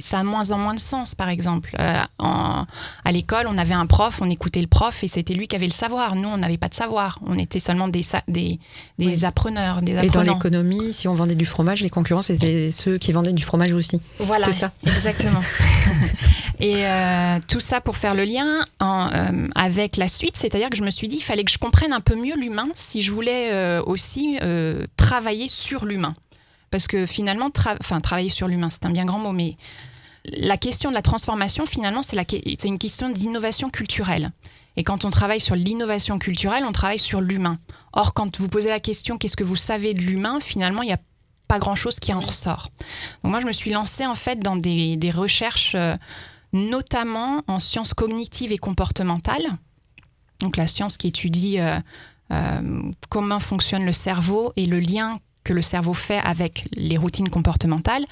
ça 0.00 0.18
a 0.18 0.22
moins 0.22 0.50
en 0.50 0.58
moins 0.58 0.74
de 0.74 0.80
sens, 0.80 1.14
par 1.14 1.28
exemple. 1.28 1.76
Euh, 1.78 2.02
à 2.18 3.12
l'école, 3.12 3.46
on 3.48 3.58
avait 3.58 3.74
un 3.74 3.86
prof, 3.86 4.20
on 4.22 4.30
écoutait 4.30 4.60
le 4.60 4.66
prof 4.66 5.02
et 5.04 5.08
c'était 5.08 5.34
lui 5.34 5.46
qui 5.46 5.56
avait 5.56 5.66
le 5.66 5.72
savoir. 5.72 6.16
Nous, 6.16 6.28
on 6.28 6.36
n'avait 6.36 6.58
pas 6.58 6.68
de 6.68 6.74
savoir. 6.74 7.18
On 7.26 7.38
était 7.38 7.58
seulement 7.58 7.88
des, 7.88 8.02
des, 8.28 8.58
des 8.98 9.24
appreneurs, 9.24 9.82
des 9.82 9.96
apprenants. 9.96 10.22
Et 10.22 10.26
dans 10.26 10.34
l'économie, 10.34 10.92
si 10.92 11.08
on 11.08 11.14
vendait 11.14 11.34
du 11.34 11.46
fromage, 11.46 11.82
les 11.82 11.90
concurrents, 11.90 12.22
c'était 12.22 12.70
ceux 12.70 12.98
qui 12.98 13.12
vendaient 13.12 13.32
du 13.32 13.44
fromage 13.44 13.72
aussi. 13.72 14.00
Voilà, 14.18 14.50
ça. 14.50 14.72
exactement. 14.84 15.42
et 16.60 16.86
euh, 16.86 17.38
tout 17.48 17.60
ça 17.60 17.80
pour 17.80 17.96
faire 17.96 18.14
le 18.14 18.24
lien 18.24 18.64
euh, 18.82 19.48
avec 19.54 19.96
la 19.96 20.08
suite, 20.08 20.36
c'est-à-dire 20.36 20.70
que 20.70 20.76
je 20.76 20.82
me 20.82 20.90
suis 20.90 21.08
dit, 21.08 21.16
il 21.16 21.24
fallait 21.24 21.44
que 21.44 21.52
je 21.52 21.58
comprenne 21.58 21.92
un 21.92 22.00
peu 22.00 22.14
mieux 22.14 22.36
l'humain 22.36 22.68
si 22.74 23.02
je 23.02 23.12
voulais 23.12 23.78
aussi 23.86 24.38
travailler 24.96 25.48
sur 25.48 25.84
l'humain. 25.84 26.14
Parce 26.74 26.88
que 26.88 27.06
finalement, 27.06 27.52
enfin, 27.78 28.00
travailler 28.00 28.28
sur 28.28 28.48
l'humain, 28.48 28.68
c'est 28.68 28.84
un 28.84 28.90
bien 28.90 29.04
grand 29.04 29.20
mot, 29.20 29.30
mais 29.30 29.56
la 30.24 30.56
question 30.56 30.90
de 30.90 30.94
la 30.96 31.02
transformation, 31.02 31.66
finalement, 31.66 32.02
c'est 32.02 32.64
une 32.64 32.80
question 32.80 33.10
d'innovation 33.10 33.70
culturelle. 33.70 34.32
Et 34.76 34.82
quand 34.82 35.04
on 35.04 35.10
travaille 35.10 35.38
sur 35.38 35.54
l'innovation 35.54 36.18
culturelle, 36.18 36.64
on 36.66 36.72
travaille 36.72 36.98
sur 36.98 37.20
l'humain. 37.20 37.60
Or, 37.92 38.12
quand 38.12 38.40
vous 38.40 38.48
posez 38.48 38.70
la 38.70 38.80
question 38.80 39.18
qu'est-ce 39.18 39.36
que 39.36 39.44
vous 39.44 39.54
savez 39.54 39.94
de 39.94 40.00
l'humain, 40.00 40.40
finalement, 40.40 40.82
il 40.82 40.86
n'y 40.86 40.92
a 40.92 40.98
pas 41.46 41.60
grand-chose 41.60 42.00
qui 42.00 42.12
en 42.12 42.18
ressort. 42.18 42.70
Donc 43.22 43.30
moi, 43.30 43.38
je 43.38 43.46
me 43.46 43.52
suis 43.52 43.70
lancée 43.70 44.04
en 44.04 44.16
fait 44.16 44.40
dans 44.40 44.56
des, 44.56 45.12
recherches, 45.14 45.76
euh, 45.76 45.94
notamment 46.52 47.42
en 47.46 47.60
sciences 47.60 47.94
cognitives 47.94 48.50
et 48.50 48.58
comportementales. 48.58 49.46
Donc 50.40 50.56
la 50.56 50.66
science 50.66 50.96
qui 50.96 51.06
étudie 51.06 51.60
euh, 51.60 51.78
euh, 52.32 52.82
comment 53.10 53.38
fonctionne 53.38 53.84
le 53.84 53.92
cerveau 53.92 54.52
et 54.56 54.66
le 54.66 54.80
lien 54.80 55.20
que 55.44 55.52
le 55.52 55.62
cerveau 55.62 55.94
fait 55.94 56.18
avec 56.18 56.66
les 56.72 56.96
routines 56.96 57.28
comportementales 57.28 58.04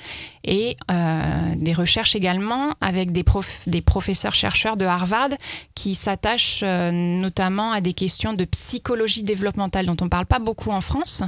et 0.44 0.76
euh, 0.90 1.54
des 1.56 1.72
recherches 1.72 2.14
également 2.14 2.74
avec 2.80 3.12
des, 3.12 3.24
des 3.66 3.80
professeurs-chercheurs 3.80 4.76
de 4.76 4.84
Harvard 4.84 5.30
qui 5.74 5.94
s'attachent 5.94 6.62
euh, 6.62 6.90
notamment 6.92 7.72
à 7.72 7.80
des 7.80 7.94
questions 7.94 8.34
de 8.34 8.44
psychologie 8.44 9.22
développementale 9.22 9.86
dont 9.86 9.96
on 10.00 10.04
ne 10.04 10.10
parle 10.10 10.26
pas 10.26 10.38
beaucoup 10.38 10.70
en 10.70 10.80
France, 10.80 11.22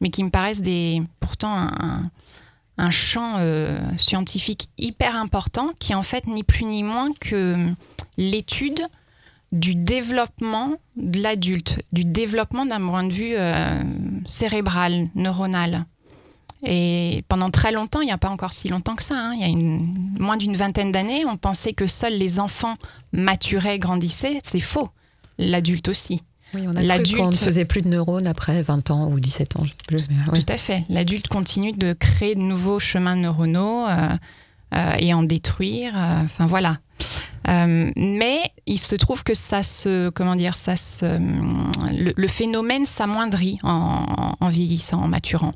mais 0.00 0.10
qui 0.10 0.22
me 0.22 0.30
paraissent 0.30 0.62
des, 0.62 1.02
pourtant 1.20 1.52
un, 1.52 2.10
un 2.78 2.90
champ 2.90 3.34
euh, 3.38 3.80
scientifique 3.98 4.68
hyper 4.78 5.16
important 5.16 5.70
qui 5.80 5.92
est 5.92 5.96
en 5.96 6.02
fait 6.02 6.26
ni 6.26 6.44
plus 6.44 6.64
ni 6.64 6.82
moins 6.82 7.10
que 7.20 7.56
l'étude 8.16 8.80
du 9.52 9.74
développement 9.74 10.74
de 10.96 11.20
l'adulte, 11.20 11.82
du 11.92 12.04
développement 12.04 12.66
d'un 12.66 12.84
point 12.86 13.04
de 13.04 13.12
vue 13.12 13.34
euh, 13.34 13.82
cérébral, 14.26 15.08
neuronal. 15.14 15.86
Et 16.64 17.24
pendant 17.28 17.50
très 17.50 17.70
longtemps, 17.70 18.00
il 18.00 18.06
n'y 18.06 18.12
a 18.12 18.18
pas 18.18 18.30
encore 18.30 18.52
si 18.52 18.68
longtemps 18.68 18.94
que 18.94 19.04
ça, 19.04 19.14
hein, 19.14 19.32
il 19.34 19.40
y 19.40 19.44
a 19.44 19.46
une, 19.46 20.12
moins 20.18 20.36
d'une 20.36 20.56
vingtaine 20.56 20.90
d'années, 20.90 21.24
on 21.24 21.36
pensait 21.36 21.72
que 21.72 21.86
seuls 21.86 22.14
les 22.14 22.40
enfants 22.40 22.76
maturaient, 23.12 23.78
grandissaient. 23.78 24.38
C'est 24.42 24.60
faux. 24.60 24.88
L'adulte 25.38 25.88
aussi. 25.88 26.22
Oui, 26.54 26.62
on 26.66 26.74
a 26.74 26.98
cru 26.98 27.16
qu'on 27.16 27.28
ne 27.28 27.32
faisait 27.32 27.64
plus 27.64 27.82
de 27.82 27.88
neurones 27.88 28.26
après 28.26 28.62
20 28.62 28.90
ans 28.90 29.10
ou 29.10 29.20
17 29.20 29.56
ans. 29.56 29.62
Plus, 29.86 30.02
Tout 30.08 30.46
à 30.48 30.56
fait. 30.56 30.84
L'adulte 30.88 31.28
continue 31.28 31.72
de 31.72 31.92
créer 31.92 32.34
de 32.34 32.40
nouveaux 32.40 32.78
chemins 32.78 33.16
neuronaux 33.16 33.86
euh, 33.86 34.08
euh, 34.74 34.92
et 34.98 35.12
en 35.14 35.22
détruire. 35.22 35.92
Enfin 35.94 36.46
voilà. 36.46 36.78
Mais 37.48 38.40
il 38.66 38.78
se 38.78 38.94
trouve 38.94 39.24
que 39.24 39.34
ça 39.34 39.62
se, 39.62 40.10
comment 40.10 40.36
dire, 40.36 40.56
ça 40.56 40.76
se, 40.76 41.18
le, 41.90 42.28
phénomène 42.28 42.84
s'amoindrit 42.84 43.58
en, 43.62 44.34
en, 44.38 44.48
vieillissant, 44.48 45.02
en 45.02 45.08
maturant. 45.08 45.52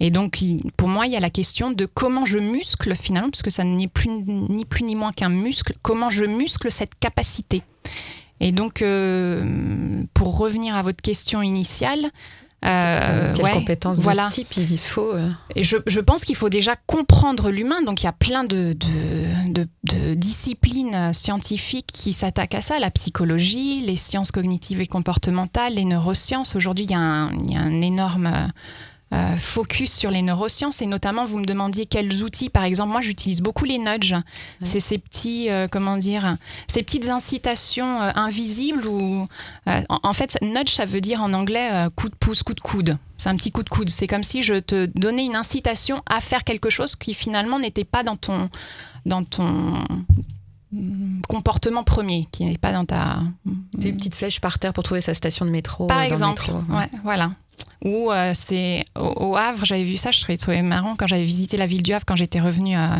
Et 0.00 0.10
donc, 0.10 0.44
pour 0.76 0.88
moi, 0.88 1.06
il 1.06 1.12
y 1.12 1.16
a 1.16 1.20
la 1.20 1.30
question 1.30 1.70
de 1.70 1.86
comment 1.86 2.26
je 2.26 2.38
muscle 2.38 2.94
finalement, 2.94 3.30
parce 3.30 3.42
que 3.42 3.50
ça 3.50 3.64
n'est 3.64 3.88
plus 3.88 4.10
ni 4.10 4.64
plus 4.64 4.84
ni 4.84 4.94
moins 4.94 5.12
qu'un 5.12 5.30
muscle. 5.30 5.72
Comment 5.82 6.10
je 6.10 6.24
muscle 6.24 6.70
cette 6.70 6.98
capacité 6.98 7.62
et 8.40 8.52
donc, 8.52 8.80
euh, 8.82 10.02
pour 10.14 10.38
revenir 10.38 10.74
à 10.74 10.82
votre 10.82 11.02
question 11.02 11.42
initiale, 11.42 12.08
euh, 12.64 13.32
Quelles 13.34 13.52
compétences 13.52 14.00
de 14.00 14.02
ce 14.02 14.28
type 14.28 14.54
il 14.56 14.78
faut 14.78 15.14
euh 15.14 15.30
Et 15.56 15.64
je, 15.64 15.76
je, 15.86 16.00
pense 16.00 16.24
qu'il 16.24 16.36
faut 16.36 16.50
déjà 16.50 16.76
comprendre 16.86 17.50
l'humain. 17.50 17.80
Donc 17.82 18.02
il 18.02 18.04
y 18.04 18.08
a 18.08 18.12
plein 18.12 18.44
de, 18.44 18.74
de, 18.74 19.66
de, 19.84 20.14
disciplines 20.14 21.12
scientifiques 21.14 21.90
qui 21.92 22.12
s'attaquent 22.12 22.56
à 22.56 22.60
ça, 22.60 22.78
la 22.78 22.90
psychologie, 22.90 23.80
les 23.80 23.96
sciences 23.96 24.30
cognitives 24.30 24.80
et 24.80 24.86
comportementales, 24.86 25.74
les 25.74 25.84
neurosciences. 25.84 26.54
Aujourd'hui, 26.54 26.84
il, 26.84 26.90
il, 26.90 27.52
y 27.52 27.56
a 27.56 27.60
un 27.60 27.80
énorme 27.80 28.50
euh, 29.12 29.36
focus 29.36 29.92
sur 29.92 30.12
les 30.12 30.22
neurosciences. 30.22 30.82
Et 30.82 30.86
notamment 30.86 31.24
vous 31.24 31.38
me 31.38 31.44
demandiez 31.44 31.84
quels 31.84 32.22
outils 32.22 32.48
par 32.48 32.62
exemple 32.62 32.92
moi 32.92 33.00
j'utilise 33.00 33.40
beaucoup 33.40 33.64
les 33.64 33.78
nudges. 33.78 34.14
C'est 34.62 34.78
ces 34.78 34.98
petits 34.98 35.50
euh, 35.50 35.66
comment 35.66 35.96
dire 35.96 36.36
ces 36.68 36.84
petites 36.84 37.08
incitations 37.08 38.00
euh, 38.02 38.12
invisibles 38.14 38.86
ou 38.86 39.26
en, 39.66 40.12
fait 40.12 40.38
nudge 40.42 40.70
ça 40.70 40.84
veut 40.84 41.00
dire 41.00 41.22
en 41.22 41.32
anglais 41.32 41.88
coup 41.96 42.08
de 42.08 42.14
pouce 42.14 42.44
coup 42.44 42.54
de 42.54 42.60
coude. 42.60 42.98
C'est 43.16 43.28
un 43.28 43.34
petit 43.34 43.50
coup 43.50 43.64
de 43.64 43.68
coude. 43.68 43.88
C'est 43.88 44.06
comme 44.06 44.22
si 44.22 44.44
je 44.44 44.54
te 44.54 44.86
donnais 44.86 45.24
une 45.24 45.34
incitation 45.34 46.02
à 46.06 46.20
faire 46.20 46.44
quelque 46.44 46.70
chose 46.70 46.94
qui 46.94 47.12
finalement 47.12 47.58
n'était 47.58 47.82
pas 47.82 48.04
dans 48.04 48.16
ton 48.16 48.48
dans 49.06 49.24
ton 49.24 49.74
comportement 51.28 51.82
premier 51.82 52.28
qui 52.30 52.44
n'est 52.44 52.58
pas 52.58 52.70
dans 52.70 52.84
ta 52.84 53.18
des 53.74 53.92
petites 53.92 54.14
flèches 54.14 54.40
par 54.40 54.60
terre 54.60 54.72
pour 54.72 54.84
trouver 54.84 55.00
sa 55.00 55.14
station 55.14 55.44
de 55.44 55.50
métro 55.50 55.88
par 55.88 56.02
exemple. 56.02 56.48
ouais, 56.68 56.88
voilà 57.02 57.30
ou 57.84 58.10
euh, 58.10 58.32
c'est 58.34 58.84
au, 58.94 59.36
Havre, 59.36 59.64
j'avais 59.64 59.82
vu 59.82 59.96
ça, 59.96 60.10
je 60.10 60.20
trouvais, 60.20 60.36
trouvé 60.36 60.60
marrant 60.62 60.96
quand 60.96 61.06
j'avais 61.06 61.24
visité 61.24 61.56
la 61.56 61.66
ville 61.66 61.82
du 61.82 61.92
Havre 61.92 62.04
quand 62.06 62.16
j'étais 62.16 62.40
revenue 62.40 62.76
euh, 62.76 62.96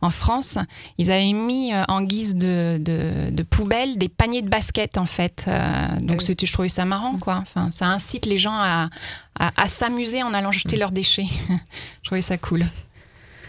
en 0.00 0.10
France. 0.10 0.58
Ils 0.98 1.12
avaient 1.12 1.32
mis 1.32 1.72
euh, 1.72 1.84
en 1.88 2.02
guise 2.02 2.34
de, 2.34 2.78
de, 2.80 3.42
poubelle 3.42 3.96
des 3.96 4.08
paniers 4.08 4.42
de 4.42 4.48
basket 4.48 4.98
en 4.98 5.06
fait. 5.06 5.48
donc 6.00 6.16
ah 6.20 6.24
c'était, 6.24 6.46
je 6.46 6.52
trouvais 6.52 6.68
ça 6.68 6.84
marrant 6.84 7.16
quoi. 7.18 7.36
Enfin, 7.36 7.70
ça 7.70 7.86
incite 7.86 8.26
les 8.26 8.36
gens 8.36 8.56
à, 8.56 8.88
à 9.38 9.66
s'amuser 9.68 10.22
en 10.22 10.34
allant 10.34 10.50
jeter 10.50 10.76
mm. 10.76 10.80
leurs 10.80 10.92
déchets. 10.92 11.26
je 12.02 12.04
trouvais 12.04 12.22
ça 12.22 12.36
cool. 12.38 12.64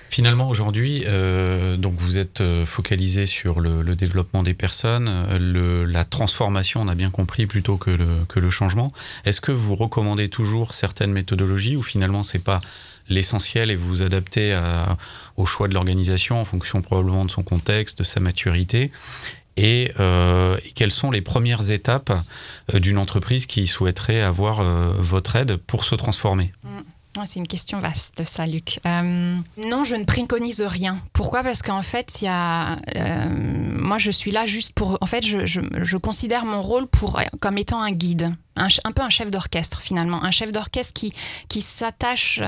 Finalement, 0.10 0.48
aujourd'hui, 0.50 1.04
euh, 1.08 1.78
donc 1.78 1.96
vous 1.98 2.18
êtes 2.18 2.42
euh, 2.42 2.66
focalisé 2.66 3.26
sur 3.26 3.60
le, 3.60 3.96
développement 3.96 4.44
des 4.44 4.54
personnes, 4.54 5.10
le, 5.38 5.86
la 5.86 6.06
transformation, 6.06 6.82
on 6.82 6.88
a 6.88 6.96
bien 6.96 7.12
compris, 7.12 7.46
plutôt 7.46 7.78
que 7.78 7.92
le, 7.92 8.08
que 8.28 8.40
le 8.40 8.50
changement. 8.50 8.92
Est-ce 9.26 9.42
que 9.42 9.52
vous 9.52 9.76
recommandez 9.76 10.30
toujours 10.30 10.74
certaines 10.74 11.12
méthodologies 11.12 11.76
ou 11.76 11.84
finalement 11.84 12.24
c'est 12.24 12.44
pas 12.44 12.62
l'essentiel 13.10 13.72
et 13.72 13.76
vous 13.76 13.88
vous 13.88 14.04
adaptez 14.04 14.54
à, 14.54 14.98
au 15.38 15.46
choix 15.46 15.68
de 15.68 15.74
l'organisation 15.74 16.40
en 16.40 16.46
fonction 16.46 16.82
probablement 16.82 17.26
de 17.26 17.32
son 17.32 17.44
contexte, 17.44 18.00
de 18.00 18.04
sa 18.04 18.20
maturité? 18.20 18.92
Et, 19.58 19.92
euh, 20.00 20.58
quelles 20.76 20.92
sont 20.92 21.12
les 21.12 21.22
premières 21.22 21.72
étapes 21.72 22.12
euh, 22.74 22.80
d'une 22.80 22.98
entreprise 22.98 23.46
qui 23.46 23.68
souhaiterait 23.68 24.22
avoir 24.22 24.60
euh, 24.60 24.94
votre 24.98 25.36
aide 25.36 25.56
pour 25.56 25.86
se 25.86 25.96
transformer? 25.96 26.52
Mm. 26.64 26.80
C'est 27.26 27.40
une 27.40 27.48
question 27.48 27.80
vaste, 27.80 28.24
ça, 28.26 28.46
Luc. 28.46 28.80
Euh, 28.86 29.38
non, 29.70 29.84
je 29.84 29.96
ne 29.96 30.04
préconise 30.04 30.62
rien. 30.62 30.98
Pourquoi? 31.14 31.44
Parce 31.44 31.62
qu'en 31.62 31.82
fait, 31.82 32.22
il 32.22 32.26
y 32.26 32.28
a, 32.28 32.78
euh, 32.96 33.30
moi, 33.30 33.98
je 33.98 34.12
suis 34.12 34.32
là 34.32 34.46
juste 34.46 34.74
pour. 34.74 34.98
En 35.00 35.06
fait, 35.06 35.26
je, 35.26 35.46
je, 35.46 35.98
considère 35.98 36.46
mon 36.46 36.62
rôle 36.62 36.88
pour, 36.88 37.22
comme 37.40 37.58
étant 37.58 37.82
un 37.82 37.92
guide, 37.92 38.36
un, 38.58 38.68
un 38.84 38.92
peu 38.92 39.02
un 39.02 39.10
chef 39.10 39.32
d'orchestre 39.32 39.80
finalement, 39.82 40.24
un 40.24 40.32
chef 40.32 40.52
d'orchestre 40.52 40.94
qui, 40.94 41.14
qui 41.48 41.62
s'attache 41.62 42.42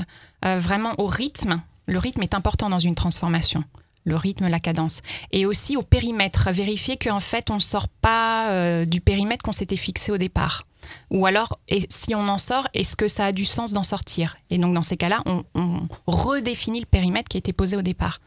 euh, 0.44 0.58
vraiment 0.58 0.94
au 0.98 1.08
rythme. 1.08 1.62
Le 1.86 2.00
rythme 2.00 2.22
est 2.24 2.34
important 2.34 2.70
dans 2.70 2.80
une 2.80 2.96
transformation 2.96 3.64
le 4.08 4.16
rythme, 4.16 4.48
la 4.48 4.60
cadence. 4.60 5.02
Et 5.32 5.46
aussi 5.46 5.78
au 5.78 5.84
périmètre, 5.84 6.50
vérifier 6.52 6.98
qu'en 6.98 7.20
fait 7.20 7.52
on 7.52 7.56
ne 7.56 7.60
sort 7.60 7.88
pas 7.88 8.86
du 8.86 9.02
périmètre 9.02 9.44
qu'on 9.44 9.52
s'était 9.52 9.76
fixé 9.76 10.12
au 10.12 10.18
départ. 10.18 10.64
Ou 11.10 11.26
alors, 11.26 11.60
et 11.68 11.86
si 11.90 12.16
on 12.16 12.28
en 12.28 12.38
sort, 12.38 12.68
est-ce 12.74 12.96
que 12.96 13.08
ça 13.08 13.26
a 13.26 13.32
du 13.32 13.46
sens 13.46 13.74
d'en 13.74 13.84
sortir? 13.84 14.38
Et 14.50 14.58
donc, 14.58 14.74
dans 14.74 14.82
ces 14.82 14.98
cas-là, 14.98 15.22
on, 15.26 15.44
redéfinit 16.06 16.80
le 16.80 16.86
périmètre 16.86 17.30
qui 17.30 17.38
a 17.38 17.40
été 17.40 17.54
posé 17.54 17.78
au 17.78 17.82
départ. 17.82 18.20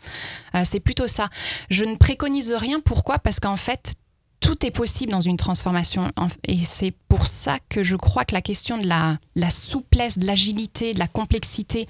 Euh, 0.54 0.62
c'est 0.64 0.80
plutôt 0.80 1.06
ça. 1.06 1.28
Je 1.68 1.84
ne 1.84 1.96
préconise 1.96 2.52
rien. 2.52 2.80
Pourquoi? 2.80 3.18
Parce 3.18 3.40
qu'en 3.40 3.56
fait, 3.56 3.94
tout 4.40 4.64
est 4.64 4.70
possible 4.70 5.12
dans 5.12 5.20
une 5.20 5.36
transformation. 5.36 6.10
Et 6.44 6.58
c'est 6.58 6.94
pour 7.08 7.26
ça 7.26 7.58
que 7.68 7.82
je 7.82 7.96
crois 7.96 8.24
que 8.24 8.34
la 8.34 8.42
question 8.42 8.78
de 8.78 8.86
la, 8.86 9.18
souplesse, 9.50 10.18
de 10.18 10.26
l'agilité, 10.26 10.94
de 10.94 10.98
la 10.98 11.08
complexité 11.08 11.86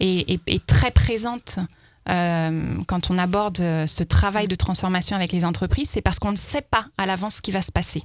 est, 0.00 0.66
très 0.66 0.90
présente 0.90 1.58
euh, 1.58 1.62
quand 2.08 3.10
on 3.10 3.18
aborde 3.18 3.58
ce 3.58 4.02
travail 4.02 4.48
de 4.48 4.54
transformation 4.54 5.14
avec 5.14 5.32
les 5.32 5.44
entreprises. 5.44 5.90
C'est 5.90 6.02
parce 6.02 6.18
qu'on 6.18 6.32
ne 6.32 6.36
sait 6.36 6.62
pas 6.62 6.86
à 6.96 7.06
l'avance 7.06 7.36
ce 7.36 7.42
qui 7.42 7.50
va 7.50 7.62
se 7.62 7.72
passer. 7.72 8.04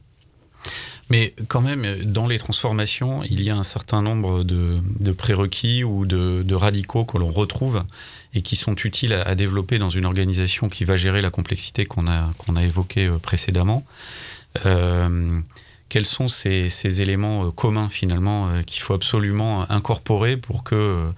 Mais 1.09 1.35
quand 1.47 1.61
même, 1.61 1.85
dans 2.03 2.27
les 2.27 2.39
transformations, 2.39 3.23
il 3.23 3.41
y 3.43 3.49
a 3.49 3.55
un 3.55 3.63
certain 3.63 4.01
nombre 4.01 4.43
de, 4.43 5.11
prérequis 5.11 5.83
ou 5.83 6.05
de, 6.05 6.55
radicaux 6.55 7.05
que 7.05 7.17
l'on 7.17 7.31
retrouve 7.31 7.83
et 8.33 8.41
qui 8.41 8.55
sont 8.55 8.75
utiles 8.75 9.13
à, 9.13 9.35
développer 9.35 9.77
dans 9.77 9.89
une 9.89 10.05
organisation 10.05 10.69
qui 10.69 10.85
va 10.85 10.95
gérer 10.95 11.21
la 11.21 11.29
complexité 11.29 11.85
qu'on 11.85 12.07
a, 12.07 12.63
évoquée 12.63 13.07
euh, 13.07 13.19
précédemment. 13.19 13.85
Euh, 14.65 15.39
quels 15.89 16.05
sont 16.07 16.27
ces, 16.27 17.01
éléments 17.01 17.45
euh, 17.45 17.51
communs 17.51 17.89
finalement 17.89 18.49
qu'il 18.65 18.81
faut 18.81 18.93
absolument 18.93 19.69
incorporer 19.69 20.37
pour 20.37 20.63
que 20.63 21.11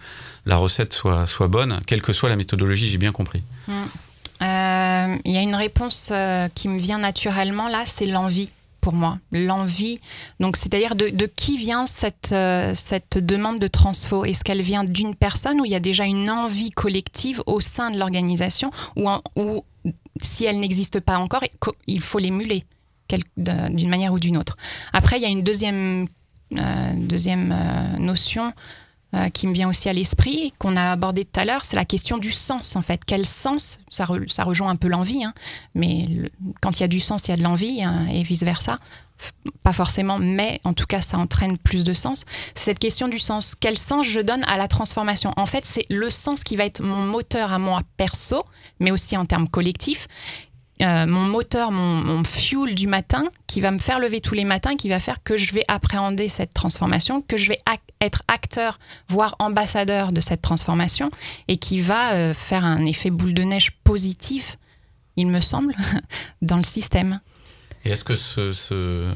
la 0.46 0.58
recette 0.58 0.94
soit, 0.94 1.48
bonne, 1.48 1.82
quelle 1.88 2.02
que 2.02 2.14
soit 2.14 2.30
la 2.30 2.36
méthodologie, 2.36 2.90
j'ai 2.90 2.98
bien 2.98 3.12
compris. 3.12 3.42
Il 4.42 5.32
y 5.32 5.38
a 5.38 5.42
une 5.42 5.56
réponse 5.56 6.12
qui 6.56 6.68
me 6.68 6.78
vient 6.78 7.00
naturellement 7.00 7.68
là, 7.68 7.84
c'est 7.86 8.06
l'envie 8.06 8.52
pour 8.86 8.94
moi, 8.94 9.18
l'envie. 9.32 10.00
Donc, 10.40 10.58
c'est-à-dire 10.58 10.94
de, 10.94 11.26
qui 11.26 11.58
vient 11.58 11.88
cette, 11.88 12.34
euh, 12.34 12.72
cette 12.76 13.18
demande 13.18 13.58
de 13.58 13.66
transfo? 13.66 14.26
Est-ce 14.26 14.44
qu'elle 14.44 14.62
vient 14.62 14.84
d'une 14.84 15.16
personne 15.16 15.60
ou 15.60 15.66
il 15.66 15.72
y 15.72 15.76
a 15.76 15.80
déjà 15.80 16.04
une 16.04 16.30
envie 16.30 16.70
collective 16.70 17.42
au 17.48 17.62
sein 17.62 17.90
de 17.90 17.98
l'organisation 17.98 18.70
ou, 18.96 19.10
ou 19.38 19.66
si 20.22 20.46
elle 20.46 20.60
n'existe 20.60 21.00
pas 21.00 21.18
encore, 21.18 21.44
il 21.88 22.00
faut 22.00 22.20
l'émuler 22.20 22.64
d'une 23.38 23.90
manière 23.90 24.14
ou 24.14 24.20
d'une 24.20 24.38
autre? 24.38 24.56
Après, 24.94 25.18
il 25.18 25.24
y 25.24 25.26
a 25.26 25.30
une 25.30 25.42
deuxième, 25.42 26.08
euh, 26.60 26.94
deuxième 26.96 27.52
euh, 27.52 27.98
notion 27.98 28.54
euh, 29.16 29.30
qui 29.30 29.48
me 29.48 29.54
vient 29.54 29.70
aussi 29.70 29.88
à 29.88 29.94
l'esprit, 29.94 30.52
qu'on 30.60 30.76
a 30.76 30.92
abordé 30.92 31.26
tout 31.26 31.40
à 31.40 31.46
l'heure, 31.46 31.64
c'est 31.64 31.76
la 31.76 31.86
question 31.86 32.18
du 32.18 32.32
sens 32.32 32.76
en 32.76 32.82
fait. 32.82 33.02
Quel 33.06 33.26
sens 33.26 33.80
ça, 33.90 34.06
ça 34.28 34.44
rejoint 34.44 34.70
un 34.70 34.76
peu 34.76 34.88
l'envie, 34.88 35.24
hein, 35.24 35.34
mais 35.74 36.06
quand 36.62 36.80
il 36.80 36.82
y 36.82 36.84
a 36.84 36.88
du 36.88 37.00
sens, 37.00 37.28
il 37.28 37.32
y 37.32 37.34
a 37.34 37.38
de 37.38 37.44
l'envie 37.44 37.84
hein, 37.84 38.08
et 38.12 38.24
vice-versa. 38.24 38.78
Pas 39.64 39.72
forcément, 39.72 40.20
mais 40.20 40.60
en 40.66 40.74
tout 40.74 40.86
cas, 40.86 41.00
ça 41.00 41.18
entraîne 41.18 41.58
plus 41.58 41.86
de 41.86 41.94
sens. 41.94 42.26
Cette 42.54 42.80
question 42.80 43.08
du 43.08 43.18
sens. 43.18 43.56
Quel 43.56 43.78
sens 43.78 44.06
je 44.06 44.20
donne 44.20 44.44
à 44.44 44.58
la 44.58 44.68
transformation? 44.68 45.34
En 45.38 45.46
fait, 45.46 45.66
c'est 45.66 45.86
le 45.90 46.10
sens 46.10 46.44
qui 46.44 46.58
va 46.58 46.66
être 46.66 46.82
mon 46.82 47.06
moteur 47.06 47.54
à 47.54 47.58
moi 47.58 47.82
perso, 47.96 48.44
mais 48.80 48.92
aussi 48.92 49.16
en 49.16 49.24
termes 49.24 49.48
collectifs, 49.48 50.08
euh, 50.82 51.06
mon 51.06 51.22
moteur, 51.22 51.72
mon, 51.72 52.24
fuel 52.26 52.76
du 52.76 52.88
matin, 52.88 53.24
qui 53.48 53.62
va 53.62 53.72
me 53.72 53.80
faire 53.80 54.00
lever 54.00 54.20
tous 54.20 54.36
les 54.36 54.44
matins, 54.44 54.76
qui 54.76 54.90
va 54.90 55.00
faire 55.00 55.24
que 55.24 55.38
je 55.38 55.54
vais 55.54 55.64
appréhender 55.70 56.28
cette 56.28 56.54
transformation, 56.54 57.22
que 57.22 57.38
je 57.38 57.50
vais 57.50 57.60
être 58.02 58.22
acteur, 58.28 58.78
voire 59.08 59.36
ambassadeur 59.40 60.12
de 60.12 60.20
cette 60.20 60.42
transformation, 60.42 61.12
et 61.48 61.56
qui 61.56 61.80
va 61.80 62.14
euh, 62.14 62.34
faire 62.34 62.66
un 62.66 62.86
effet 62.86 63.10
boule 63.10 63.34
de 63.34 63.44
neige 63.44 63.72
positif, 63.84 64.58
il 65.16 65.28
me 65.28 65.40
semble, 65.40 65.74
dans 66.42 66.58
le 66.58 66.64
système. 66.64 67.20
Et 67.86 67.92
est-ce 67.92 68.04
que 68.04 68.16
ce, 68.16 69.14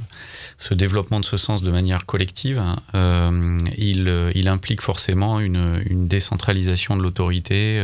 développement 0.74 1.20
de 1.20 1.26
ce 1.26 1.36
sens 1.36 1.62
de 1.62 1.72
manière 1.72 2.06
collective, 2.06 2.64
euh, 2.96 3.60
il, 3.78 4.48
implique 4.48 4.82
forcément 4.82 5.40
une, 5.42 6.08
décentralisation 6.08 6.96
de 6.96 7.02
l'autorité 7.02 7.84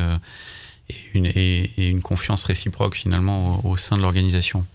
et, 0.89 0.95
une, 1.13 1.25
et, 1.25 1.89
une, 1.89 2.01
confiance 2.01 2.43
réciproque 2.43 2.95
finalement 2.95 3.61
au 3.65 3.77
sein 3.77 3.97
de 3.97 4.01
l'organisation 4.01 4.65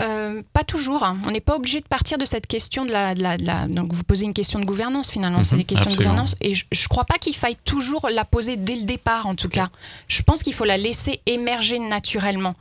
euh, 0.00 0.42
pas 0.52 0.64
toujours. 0.64 1.04
Hein. 1.04 1.18
On 1.24 1.30
n'est 1.30 1.40
pas 1.40 1.54
obligé 1.54 1.80
de 1.80 1.86
partir 1.86 2.18
de 2.18 2.24
cette 2.24 2.48
question 2.48 2.84
de 2.84 2.90
la, 2.90 3.68
Donc, 3.68 3.92
vous 3.92 4.02
posez 4.02 4.24
une 4.24 4.34
question 4.34 4.58
de 4.58 4.64
gouvernance 4.64 5.10
finalement. 5.10 5.44
c'est 5.44 5.54
mhm. 5.54 5.60
des 5.60 5.64
questions 5.64 5.90
de 5.90 5.96
gouvernance. 5.96 6.34
Et 6.40 6.54
je 6.54 6.64
ne 6.72 6.88
crois 6.88 7.04
pas 7.04 7.18
qu'il 7.18 7.36
faille 7.36 7.56
toujours 7.64 8.08
la 8.10 8.24
poser 8.24 8.56
dès 8.56 8.74
le 8.74 8.86
départ, 8.86 9.26
en 9.26 9.36
tout 9.36 9.48
cas. 9.48 9.70
Je 10.08 10.22
pense 10.22 10.42
qu'il 10.42 10.52
faut 10.52 10.64
la 10.64 10.78
laisser 10.78 11.20
émerger 11.26 11.78
naturellement. 11.78 12.56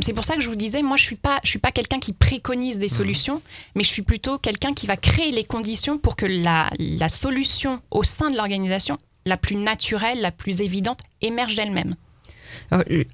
C'est 0.00 0.14
pour 0.14 0.24
ça 0.24 0.34
que 0.34 0.40
je 0.40 0.48
vous 0.48 0.56
disais, 0.56 0.82
moi, 0.82 0.96
je 0.96 1.04
ne 1.04 1.06
suis 1.06 1.16
pas, 1.16 1.38
je 1.44 1.50
suis 1.50 1.60
pas 1.60 1.70
quelqu'un 1.70 2.00
qui 2.00 2.12
préconise 2.12 2.78
des 2.78 2.86
mhm. 2.86 2.96
solutions, 2.96 3.42
mais 3.76 3.84
je 3.84 3.88
suis 3.88 4.02
plutôt 4.02 4.38
quelqu'un 4.38 4.74
qui 4.74 4.88
va 4.88 4.96
créer 4.96 5.30
les 5.30 5.44
conditions 5.44 5.98
pour 5.98 6.16
que 6.16 6.26
la, 6.26 6.70
la 6.78 7.08
solution 7.08 7.80
au 7.92 8.02
sein 8.02 8.30
de 8.30 8.36
l'organisation, 8.36 8.98
la 9.26 9.36
plus 9.36 9.56
naturelle, 9.56 10.20
la 10.20 10.30
plus 10.30 10.60
évidente, 10.60 11.00
émerge 11.22 11.54
d'elle-même. 11.54 11.94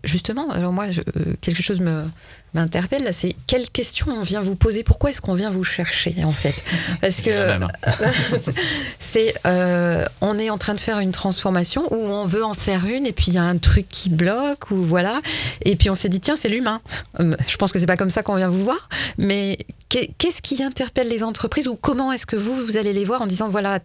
Justement, 0.04 0.50
alors 0.50 0.72
moi, 0.72 0.86
euh, 0.86 1.34
quelque 1.40 1.62
chose 1.62 1.80
me, 1.80 2.04
m'interpelle 2.54 3.04
là, 3.04 3.12
c'est 3.12 3.34
quelle 3.46 3.68
question 3.68 4.06
on 4.08 4.22
vient 4.22 4.40
vous 4.40 4.56
poser? 4.56 4.82
Pourquoi 4.82 5.10
est-ce 5.10 5.20
qu'on 5.20 5.34
vient 5.34 5.50
vous 5.50 5.64
chercher 5.64 6.14
en 6.24 6.32
fait? 6.32 6.54
Parce 7.00 7.20
que 7.20 7.30
c'est 8.98 9.34
euh, 9.46 10.04
on 10.20 10.38
est 10.38 10.50
en 10.50 10.58
train 10.58 10.74
de 10.74 10.80
faire 10.80 11.00
une 11.00 11.12
transformation 11.12 11.92
ou 11.92 11.96
on 11.96 12.24
veut 12.24 12.44
en 12.44 12.54
faire 12.54 12.86
une 12.86 13.06
et 13.06 13.12
puis 13.12 13.26
il 13.28 13.34
y 13.34 13.38
a 13.38 13.44
un 13.44 13.58
truc 13.58 13.88
qui 13.88 14.10
bloque 14.10 14.70
ou 14.70 14.76
voilà. 14.76 15.20
Et 15.62 15.76
puis 15.76 15.90
on 15.90 15.94
s'est 15.94 16.08
dit 16.08 16.20
tiens 16.20 16.36
c'est 16.36 16.48
l'humain. 16.48 16.80
Hum, 17.18 17.36
je 17.46 17.56
pense 17.56 17.72
que 17.72 17.78
c'est 17.78 17.86
pas 17.86 17.96
comme 17.96 18.10
ça 18.10 18.22
qu'on 18.22 18.36
vient 18.36 18.48
vous 18.48 18.64
voir, 18.64 18.88
mais 19.18 19.58
qu'est-ce 19.88 20.40
qui 20.40 20.62
interpelle 20.62 21.08
les 21.08 21.24
entreprises 21.24 21.66
ou 21.66 21.76
comment 21.76 22.12
est-ce 22.12 22.26
que 22.26 22.36
vous 22.36 22.54
vous 22.54 22.76
allez 22.76 22.92
les 22.92 23.04
voir 23.04 23.22
en 23.22 23.26
disant 23.26 23.48
voilà 23.48 23.80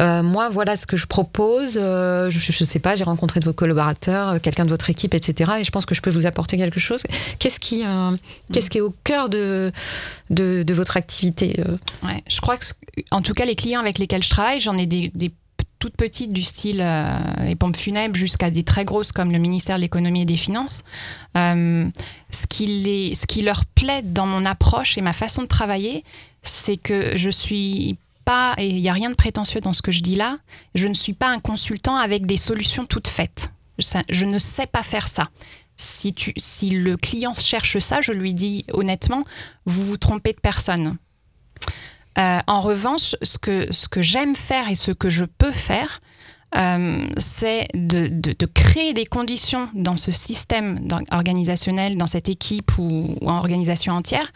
euh, 0.00 0.22
moi 0.22 0.48
voilà 0.48 0.74
ce 0.76 0.86
que 0.86 0.96
je 0.96 1.06
propose, 1.06 1.78
euh, 1.80 2.28
je, 2.28 2.52
je, 2.52 2.64
sais 2.64 2.80
pas 2.80 2.96
j'ai 2.96 3.04
rencontré 3.04 3.38
de 3.38 3.44
vos 3.44 3.52
collaborateurs, 3.52 4.40
quelqu'un 4.40 4.64
de 4.64 4.70
votre 4.70 4.90
équipe 4.90 5.14
etc 5.14 5.52
et 5.58 5.64
je 5.64 5.70
pense 5.70 5.86
que 5.86 5.94
je 5.94 6.02
peux 6.02 6.10
vous 6.10 6.26
apporter 6.26 6.56
quelque 6.56 6.80
chose. 6.80 7.02
Qu'est-ce 7.38 7.60
qui 7.60 7.84
Qu'est-ce 8.52 8.70
qui 8.70 8.78
est 8.78 8.82
au 8.82 8.94
cœur 9.04 9.28
de, 9.28 9.72
de, 10.30 10.74
votre 10.74 10.96
activité 10.96 11.56
euh 11.60 11.76
ouais, 12.06 12.22
Je 12.28 12.40
crois 12.40 12.56
que, 12.56 12.66
en 13.10 13.22
tout 13.22 13.32
cas, 13.32 13.44
les 13.44 13.54
clients 13.54 13.80
avec 13.80 13.98
lesquels 13.98 14.22
je 14.22 14.30
travaille, 14.30 14.60
j'en 14.60 14.76
ai 14.76 14.86
des, 14.86 15.10
toutes 15.84 15.96
petites 15.96 16.32
du 16.32 16.42
style 16.42 16.80
euh, 16.80 17.18
les 17.40 17.56
pompes 17.56 17.76
funèbres 17.76 18.16
jusqu'à 18.16 18.48
des 18.50 18.62
très 18.62 18.86
grosses 18.86 19.12
comme 19.12 19.30
le 19.30 19.38
ministère 19.38 19.76
de 19.76 19.82
l'économie 19.82 20.22
et 20.22 20.24
des 20.24 20.38
finances. 20.38 20.82
Euh, 21.36 21.90
ce, 22.30 22.46
qui 22.46 22.64
les, 22.64 23.14
ce 23.14 23.26
qui 23.26 23.42
leur 23.42 23.66
plaît 23.66 24.00
dans 24.02 24.24
mon 24.26 24.46
approche 24.46 24.96
et 24.96 25.02
ma 25.02 25.12
façon 25.12 25.42
de 25.42 25.46
travailler, 25.46 26.02
c'est 26.42 26.78
que 26.78 27.18
je 27.18 27.28
suis 27.28 27.98
pas, 28.24 28.54
et 28.56 28.68
il 28.70 28.80
n'y 28.80 28.88
a 28.88 28.94
rien 28.94 29.10
de 29.10 29.14
prétentieux 29.14 29.60
dans 29.60 29.74
ce 29.74 29.82
que 29.82 29.92
je 29.92 30.00
dis 30.00 30.14
là, 30.14 30.38
je 30.74 30.88
ne 30.88 30.94
suis 30.94 31.12
pas 31.12 31.28
un 31.28 31.38
consultant 31.38 31.96
avec 31.96 32.24
des 32.24 32.38
solutions 32.38 32.86
toutes 32.86 33.08
faites. 33.08 33.50
je 34.08 34.24
ne 34.24 34.38
sais 34.38 34.66
pas 34.66 34.82
faire 34.82 35.06
ça 35.08 35.28
si, 35.76 36.70
le 36.70 36.96
client 36.96 37.34
cherche 37.34 37.78
ça, 37.78 38.00
je 38.00 38.12
lui 38.12 38.34
dis 38.34 38.64
honnêtement, 38.72 39.24
vous 39.64 39.84
vous 39.84 39.96
trompez 39.96 40.32
de 40.32 40.40
personne. 40.40 40.96
Euh, 42.16 42.38
en 42.46 42.60
revanche, 42.60 43.16
ce 43.22 43.38
que, 43.38 43.68
j'aime 43.96 44.34
faire 44.34 44.68
et 44.68 44.76
ce 44.76 44.92
que 44.92 45.08
je 45.08 45.24
peux 45.24 45.50
faire, 45.50 46.00
euh, 46.54 47.08
c'est 47.16 47.66
de, 47.74 48.06
de, 48.08 48.46
créer 48.46 48.92
des 48.92 49.06
conditions 49.06 49.68
dans 49.74 49.96
ce 49.96 50.12
système 50.12 50.86
organisationnel, 51.10 51.96
dans 51.96 52.06
cette 52.06 52.28
équipe 52.28 52.78
ou, 52.78 53.16
en 53.22 53.38
organisation 53.38 53.94
entière, 53.94 54.30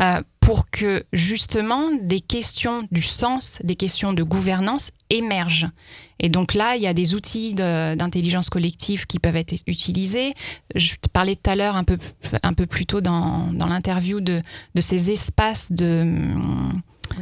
euh, 0.00 0.22
pour 0.46 0.70
que 0.70 1.04
justement 1.12 1.90
des 2.00 2.20
questions 2.20 2.86
du 2.92 3.02
sens, 3.02 3.58
des 3.64 3.74
questions 3.74 4.12
de 4.12 4.22
gouvernance 4.22 4.92
émergent. 5.10 5.66
Et 6.20 6.28
donc 6.28 6.54
là, 6.54 6.76
il 6.76 6.82
y 6.82 6.86
a 6.86 6.94
des 6.94 7.16
outils 7.16 7.52
d'intelligence 7.52 8.48
collective 8.48 9.08
qui 9.08 9.18
peuvent 9.18 9.34
être 9.34 9.54
utilisés. 9.66 10.34
Je 10.76 10.94
parlais 11.12 11.34
tout 11.34 11.50
à 11.50 11.56
l'heure 11.56 11.74
un 11.74 11.82
peu, 11.82 11.98
un 12.44 12.52
peu 12.52 12.66
plus 12.66 12.86
tôt 12.86 13.00
dans, 13.00 13.52
dans 13.52 13.66
l'interview 13.66 14.20
de, 14.20 14.40
de, 14.76 14.80
ces 14.80 15.10
espaces 15.10 15.72
de, 15.72 16.14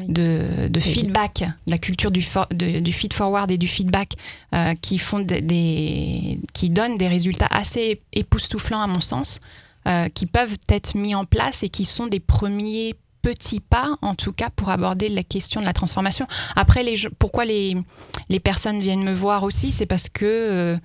de, 0.07 0.69
de 0.69 0.81
feedback, 0.81 1.45
la 1.67 1.79
culture 1.79 2.11
du, 2.11 2.23
du 2.53 2.93
feed 2.93 3.15
forward 3.15 3.51
et 3.51 3.57
du 3.57 3.69
feedback 3.69 4.13
euh, 4.55 4.75
qui, 4.83 4.99
font 4.99 5.21
des, 5.21 6.39
qui 6.53 6.69
donnent 6.69 6.99
des 6.99 7.09
résultats 7.09 7.49
assez 7.51 8.01
époustouflants 8.13 8.83
à 8.83 8.87
mon 8.87 9.01
sens. 9.01 9.41
Euh, 9.87 10.09
qui 10.09 10.25
peuvent 10.25 10.57
être 10.71 10.95
mis 10.95 11.15
en 11.15 11.27
place 11.27 11.63
et 11.63 11.69
qui 11.69 11.85
sont 11.85 12.07
des 12.07 12.19
premiers 12.19 12.95
petits 13.25 13.61
pas, 13.61 13.97
en 14.03 14.15
tout 14.15 14.33
cas, 14.33 14.51
pour 14.51 14.69
aborder 14.69 15.09
la 15.09 15.23
question 15.23 15.61
de 15.63 15.67
la 15.67 15.73
transformation. 15.73 16.27
Après, 16.57 16.83
les, 16.83 16.95
pourquoi 17.19 17.47
les, 17.47 17.75
les 18.29 18.39
personnes 18.39 18.81
viennent 18.81 19.03
me 19.03 19.15
voir 19.15 19.45
aussi, 19.45 19.71
c'est 19.71 19.87
parce 19.87 20.11
que 20.11 20.25
euh, 20.25 20.77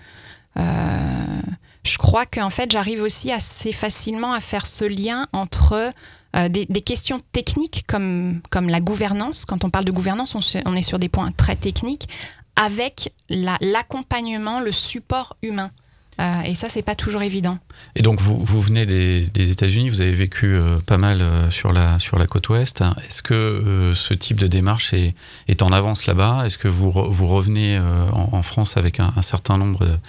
euh, 0.57 1.41
je 1.83 1.97
crois 1.97 2.25
qu'en 2.25 2.49
fait, 2.49 2.71
j'arrive 2.71 3.03
aussi 3.03 3.31
assez 3.31 3.73
facilement 3.73 4.31
à 4.31 4.39
faire 4.39 4.65
ce 4.65 4.85
lien 4.85 5.27
entre 5.33 5.91
euh, 6.35 6.47
des, 6.47 6.65
questions 6.81 7.17
techniques 7.33 7.83
comme, 7.87 8.41
comme 8.49 8.69
la 8.69 8.79
gouvernance. 8.79 9.43
Quand 9.43 9.65
on 9.65 9.69
parle 9.69 9.85
de 9.85 9.91
gouvernance, 9.91 10.33
on, 10.33 10.39
on 10.65 10.75
est 10.75 10.81
sur 10.81 10.97
des 10.97 11.09
points 11.09 11.31
très 11.33 11.57
techniques, 11.57 12.07
avec 12.55 13.13
l'accompagnement, 13.29 14.61
le 14.61 14.71
support 14.71 15.35
humain. 15.41 15.71
Euh, 16.19 16.41
et 16.41 16.55
ça, 16.55 16.67
c'est 16.69 16.81
pas 16.81 16.95
toujours 16.95 17.21
évident. 17.21 17.57
Et 17.95 18.01
donc, 18.01 18.19
vous, 18.19 18.37
vous 18.37 18.59
venez 18.59 18.85
des, 18.85 19.51
États-Unis, 19.51 19.89
vous 19.89 20.01
avez 20.01 20.13
vécu 20.13 20.53
euh, 20.53 20.77
pas 20.85 20.97
mal 20.97 21.21
euh, 21.21 21.49
sur, 21.49 21.71
la, 21.71 21.97
sur 21.99 22.19
la 22.19 22.27
côte 22.27 22.49
ouest. 22.49 22.83
Est-ce 23.07 23.21
que 23.21 23.93
ce 23.95 24.13
type 24.13 24.39
de 24.39 24.47
démarche 24.47 24.93
est, 24.93 25.61
en 25.61 25.71
avance 25.71 26.05
là-bas? 26.07 26.45
Est-ce 26.45 26.57
que 26.57 26.67
vous, 26.67 26.91
vous 26.91 27.27
revenez 27.27 27.79
en, 27.79 28.41
France 28.43 28.77
avec 28.77 28.99
un, 28.99 29.21
certain 29.21 29.57
nombre 29.57 29.99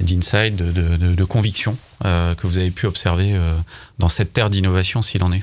d'insights, 0.00 0.56
de, 0.56 1.24
convictions 1.24 1.76
que 2.02 2.46
vous 2.46 2.58
avez 2.58 2.70
pu 2.70 2.86
observer 2.86 3.34
dans 3.98 4.08
cette 4.08 4.32
terre 4.32 4.50
d'innovation, 4.50 5.02
s'il 5.02 5.22
en 5.22 5.32
est? 5.32 5.42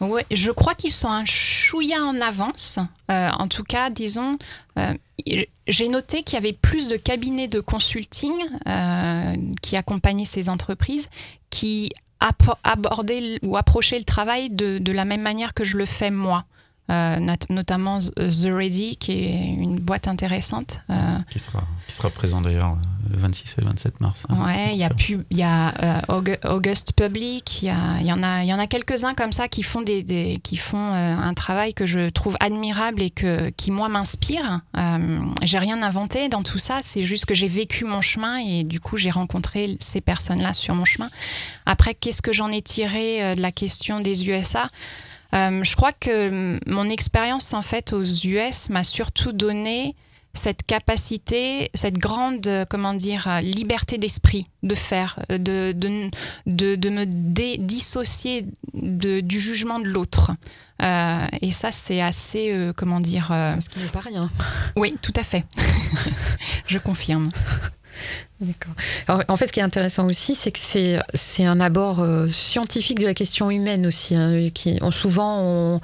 Oui, 0.00 0.22
je 0.30 0.50
crois 0.50 0.74
qu'ils 0.74 0.92
sont 0.92 1.08
un 1.08 1.24
chouïa 1.24 2.02
en 2.04 2.20
avance. 2.20 2.78
en 3.08 3.48
tout 3.48 3.64
cas, 3.64 3.90
disons, 3.90 4.38
j'ai 5.68 5.88
noté 5.88 6.22
qu'il 6.22 6.34
y 6.34 6.38
avait 6.38 6.52
plus 6.52 6.88
de 6.88 6.96
cabinets 6.96 7.48
de 7.48 7.60
consulting 7.60 8.32
euh, 8.66 9.36
qui 9.62 9.76
accompagnaient 9.76 10.24
ces 10.24 10.48
entreprises 10.48 11.08
qui 11.50 11.90
abordaient 12.64 13.38
ou 13.44 13.56
approchaient 13.56 13.98
le 13.98 14.04
travail 14.04 14.50
de, 14.50 14.78
de, 14.78 14.92
la 14.92 15.04
même 15.04 15.22
manière 15.22 15.54
que 15.54 15.62
je 15.62 15.76
le 15.76 15.84
fais 15.84 16.10
moi. 16.10 16.44
Euh, 16.90 17.18
notamment 17.50 17.98
The 17.98 18.46
Ready, 18.46 18.96
qui 18.96 19.12
est 19.12 19.44
une 19.44 19.78
boîte 19.78 20.08
intéressante. 20.08 20.80
Euh, 20.88 21.18
qui, 21.30 21.38
sera, 21.38 21.62
qui 21.86 21.94
sera 21.94 22.08
présent 22.08 22.40
d'ailleurs 22.40 22.78
le 23.10 23.18
26 23.18 23.56
et 23.58 23.60
le 23.60 23.66
27 23.66 24.00
mars. 24.00 24.26
Hein, 24.30 24.46
ouais, 24.46 24.70
il 24.72 24.78
y 24.78 24.84
a, 24.84 24.90
y 25.30 25.42
a 25.42 25.74
euh, 25.82 26.36
August 26.44 26.94
Public, 26.94 27.62
il 27.62 27.66
y, 27.66 28.06
y, 28.06 28.12
en 28.12 28.22
a, 28.22 28.42
y 28.42 28.54
en 28.54 28.58
a 28.58 28.66
quelques-uns 28.66 29.12
comme 29.12 29.32
ça 29.32 29.48
qui 29.48 29.62
font, 29.62 29.82
des, 29.82 30.02
des 30.02 30.40
qui 30.42 30.56
font 30.56 30.78
un 30.78 31.34
travail 31.34 31.74
que 31.74 31.84
je 31.84 32.08
trouve 32.08 32.38
admirable 32.40 33.02
et 33.02 33.10
que, 33.10 33.50
qui, 33.50 33.70
moi, 33.70 33.90
m'inspire. 33.90 34.62
j'ai 35.42 35.58
rien 35.58 35.82
inventé 35.82 36.30
dans 36.30 36.42
tout 36.42 36.58
ça, 36.58 36.80
c'est 36.82 37.02
juste 37.02 37.26
que 37.26 37.34
j'ai 37.34 37.48
vécu 37.48 37.84
mon 37.84 38.00
chemin 38.00 38.38
et 38.38 38.64
du 38.64 38.80
coup, 38.80 38.96
j'ai 38.96 39.10
rencontré 39.10 39.76
ces 39.80 40.00
personnes-là 40.00 40.54
sur 40.54 40.74
mon 40.74 40.86
chemin. 40.86 41.10
Après, 41.66 41.92
qu'est-ce 41.92 42.22
que 42.22 42.32
j'en 42.32 42.48
ai 42.48 42.62
tiré 42.62 43.36
de 43.36 43.42
la 43.42 43.52
question 43.52 44.00
des 44.00 44.26
USA 44.26 44.70
euh, 45.34 45.62
je 45.62 45.76
crois 45.76 45.92
que 45.92 46.58
mon 46.66 46.88
expérience 46.88 47.52
en 47.54 47.62
fait 47.62 47.92
aux 47.92 48.04
US 48.04 48.70
m'a 48.70 48.82
surtout 48.82 49.32
donné 49.32 49.94
cette 50.34 50.62
capacité, 50.64 51.70
cette 51.74 51.98
grande, 51.98 52.48
comment 52.70 52.94
dire, 52.94 53.38
liberté 53.42 53.98
d'esprit 53.98 54.46
de 54.62 54.74
faire, 54.74 55.18
de, 55.30 55.72
de, 55.72 56.10
de, 56.76 56.90
me 56.90 57.04
dissocier 57.56 58.46
du 58.74 59.40
jugement 59.40 59.80
de 59.80 59.88
l'autre. 59.88 60.30
Euh, 60.82 61.26
et 61.42 61.50
ça, 61.50 61.70
c'est 61.72 62.00
assez, 62.00 62.52
euh, 62.52 62.72
comment 62.76 63.00
dire... 63.00 63.28
Ce 63.60 63.68
qui 63.68 63.80
n'est 63.80 63.86
pas 63.86 64.00
rien. 64.00 64.30
Oui, 64.76 64.94
tout 65.02 65.14
à 65.16 65.24
fait. 65.24 65.44
Je 66.66 66.78
confirme. 66.78 67.26
D'accord. 68.40 68.74
En 69.28 69.34
fait, 69.34 69.48
ce 69.48 69.52
qui 69.52 69.58
est 69.58 69.64
intéressant 69.64 70.06
aussi, 70.06 70.36
c'est 70.36 70.52
que 70.52 70.60
c'est, 70.60 71.00
c'est 71.12 71.44
un 71.44 71.58
abord 71.58 71.98
euh, 71.98 72.28
scientifique 72.28 73.00
de 73.00 73.06
la 73.06 73.14
question 73.14 73.50
humaine 73.50 73.84
aussi. 73.84 74.14
Hein, 74.14 74.50
qui, 74.54 74.78
souvent, 74.92 75.80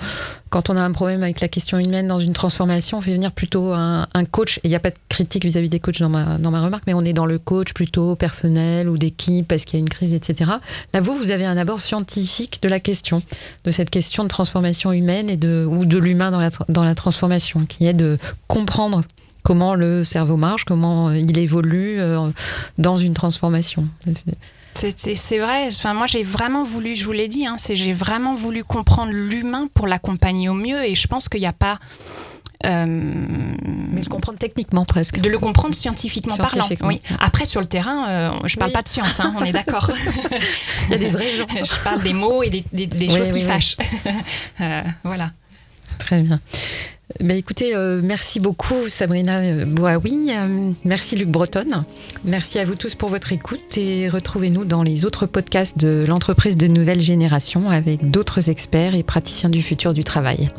quand 0.50 0.70
on 0.70 0.76
a 0.76 0.82
un 0.82 0.92
problème 0.92 1.24
avec 1.24 1.40
la 1.40 1.48
question 1.48 1.80
humaine 1.80 2.06
dans 2.06 2.20
une 2.20 2.32
transformation, 2.32 2.98
on 2.98 3.00
fait 3.00 3.12
venir 3.12 3.32
plutôt 3.32 3.72
un, 3.72 4.06
coach. 4.30 4.60
Il 4.62 4.70
n'y 4.70 4.76
a 4.76 4.80
pas 4.80 4.90
de 4.90 4.96
critique 5.08 5.44
vis-à-vis 5.44 5.68
des 5.68 5.80
coachs 5.80 5.98
dans 5.98 6.08
ma, 6.08 6.38
dans 6.38 6.52
ma 6.52 6.62
remarque, 6.62 6.84
mais 6.86 6.94
on 6.94 7.04
est 7.04 7.12
dans 7.12 7.26
le 7.26 7.40
coach 7.40 7.72
plutôt 7.72 8.14
personnel 8.14 8.88
ou 8.88 8.96
d'équipe 8.98 9.48
parce 9.48 9.64
qu'il 9.64 9.80
y 9.80 9.82
a 9.82 9.82
une 9.82 9.88
crise, 9.88 10.14
etc. 10.14 10.52
Là, 10.92 11.00
vous, 11.00 11.16
vous 11.16 11.32
avez 11.32 11.46
un 11.46 11.56
abord 11.56 11.80
scientifique 11.80 12.60
de 12.62 12.68
la 12.68 12.78
question, 12.78 13.20
de 13.64 13.72
cette 13.72 13.90
question 13.90 14.22
de 14.22 14.28
transformation 14.28 14.92
humaine 14.92 15.28
et 15.28 15.36
de, 15.36 15.66
ou 15.68 15.86
de 15.86 15.98
l'humain 15.98 16.30
dans 16.30 16.40
la, 16.40 16.50
dans 16.68 16.84
la 16.84 16.94
transformation, 16.94 17.66
qui 17.66 17.88
est 17.88 17.94
de 17.94 18.16
comprendre 18.46 19.02
comment 19.44 19.74
le 19.76 20.02
cerveau 20.02 20.36
marche, 20.36 20.64
comment 20.64 21.12
il 21.12 21.38
évolue 21.38 22.00
euh, 22.00 22.28
dans 22.78 22.96
une 22.96 23.14
transformation. 23.14 23.86
C'est 24.74 25.38
vrai. 25.38 25.68
Enfin, 25.68 25.94
moi, 25.94 26.06
j'ai 26.06 26.24
vraiment 26.24 26.64
voulu, 26.64 26.96
je 26.96 27.04
vous 27.04 27.12
l'ai 27.12 27.28
dit, 27.28 27.46
hein, 27.46 27.56
j'ai 27.70 27.92
vraiment 27.92 28.34
voulu 28.34 28.64
comprendre 28.64 29.12
l'humain 29.12 29.68
pour 29.72 29.86
l'accompagner 29.86 30.48
au 30.48 30.54
mieux. 30.54 30.84
Et 30.84 30.96
je 30.96 31.06
pense 31.06 31.28
qu'il 31.28 31.40
n'y 31.40 31.46
a 31.46 31.52
pas. 31.52 31.78
Euh, 32.64 32.86
Mais 32.86 34.00
le 34.00 34.08
comprendre 34.08 34.38
techniquement 34.38 34.84
presque. 34.84 35.20
De 35.20 35.28
le 35.28 35.38
comprendre 35.38 35.74
scientifiquement, 35.74 36.36
parlant. 36.36 36.66
Oui. 36.82 37.00
Après, 37.20 37.44
sur 37.44 37.60
le 37.60 37.66
terrain, 37.66 38.08
euh, 38.08 38.30
je 38.46 38.56
ne 38.56 38.60
parle 38.60 38.72
pas 38.72 38.82
de 38.82 38.88
science, 38.88 39.20
hein, 39.20 39.34
on 39.38 39.44
est 39.44 39.52
d'accord. 39.52 39.90
Il 40.88 40.92
y 40.92 40.94
a 40.94 40.98
des 40.98 41.10
vrais 41.10 41.36
gens. 41.36 41.46
je 41.50 41.84
parle 41.84 42.02
des 42.02 42.14
mots 42.14 42.42
et 42.42 42.50
des, 42.50 43.08
choses 43.08 43.32
qui 43.32 43.42
fâchent. 43.42 43.76
Euh, 44.60 44.82
voilà. 45.02 45.32
Très 45.98 46.22
bien. 46.22 46.40
Ben 47.20 47.36
écoutez, 47.36 47.76
euh, 47.76 48.00
merci 48.02 48.40
beaucoup 48.40 48.88
Sabrina 48.88 49.64
Boaoui, 49.64 50.30
euh, 50.30 50.72
merci 50.84 51.14
Luc 51.14 51.28
Breton, 51.28 51.84
merci 52.24 52.58
à 52.58 52.64
vous 52.64 52.74
tous 52.74 52.96
pour 52.96 53.08
votre 53.08 53.32
écoute 53.32 53.78
et 53.78 54.08
retrouvez-nous 54.08 54.64
dans 54.64 54.82
les 54.82 55.04
autres 55.04 55.26
podcasts 55.26 55.78
de 55.78 56.04
l'entreprise 56.08 56.56
de 56.56 56.66
nouvelle 56.66 57.00
génération 57.00 57.70
avec 57.70 58.10
d'autres 58.10 58.50
experts 58.50 58.96
et 58.96 59.04
praticiens 59.04 59.48
du 59.48 59.62
futur 59.62 59.94
du 59.94 60.02
travail. 60.02 60.50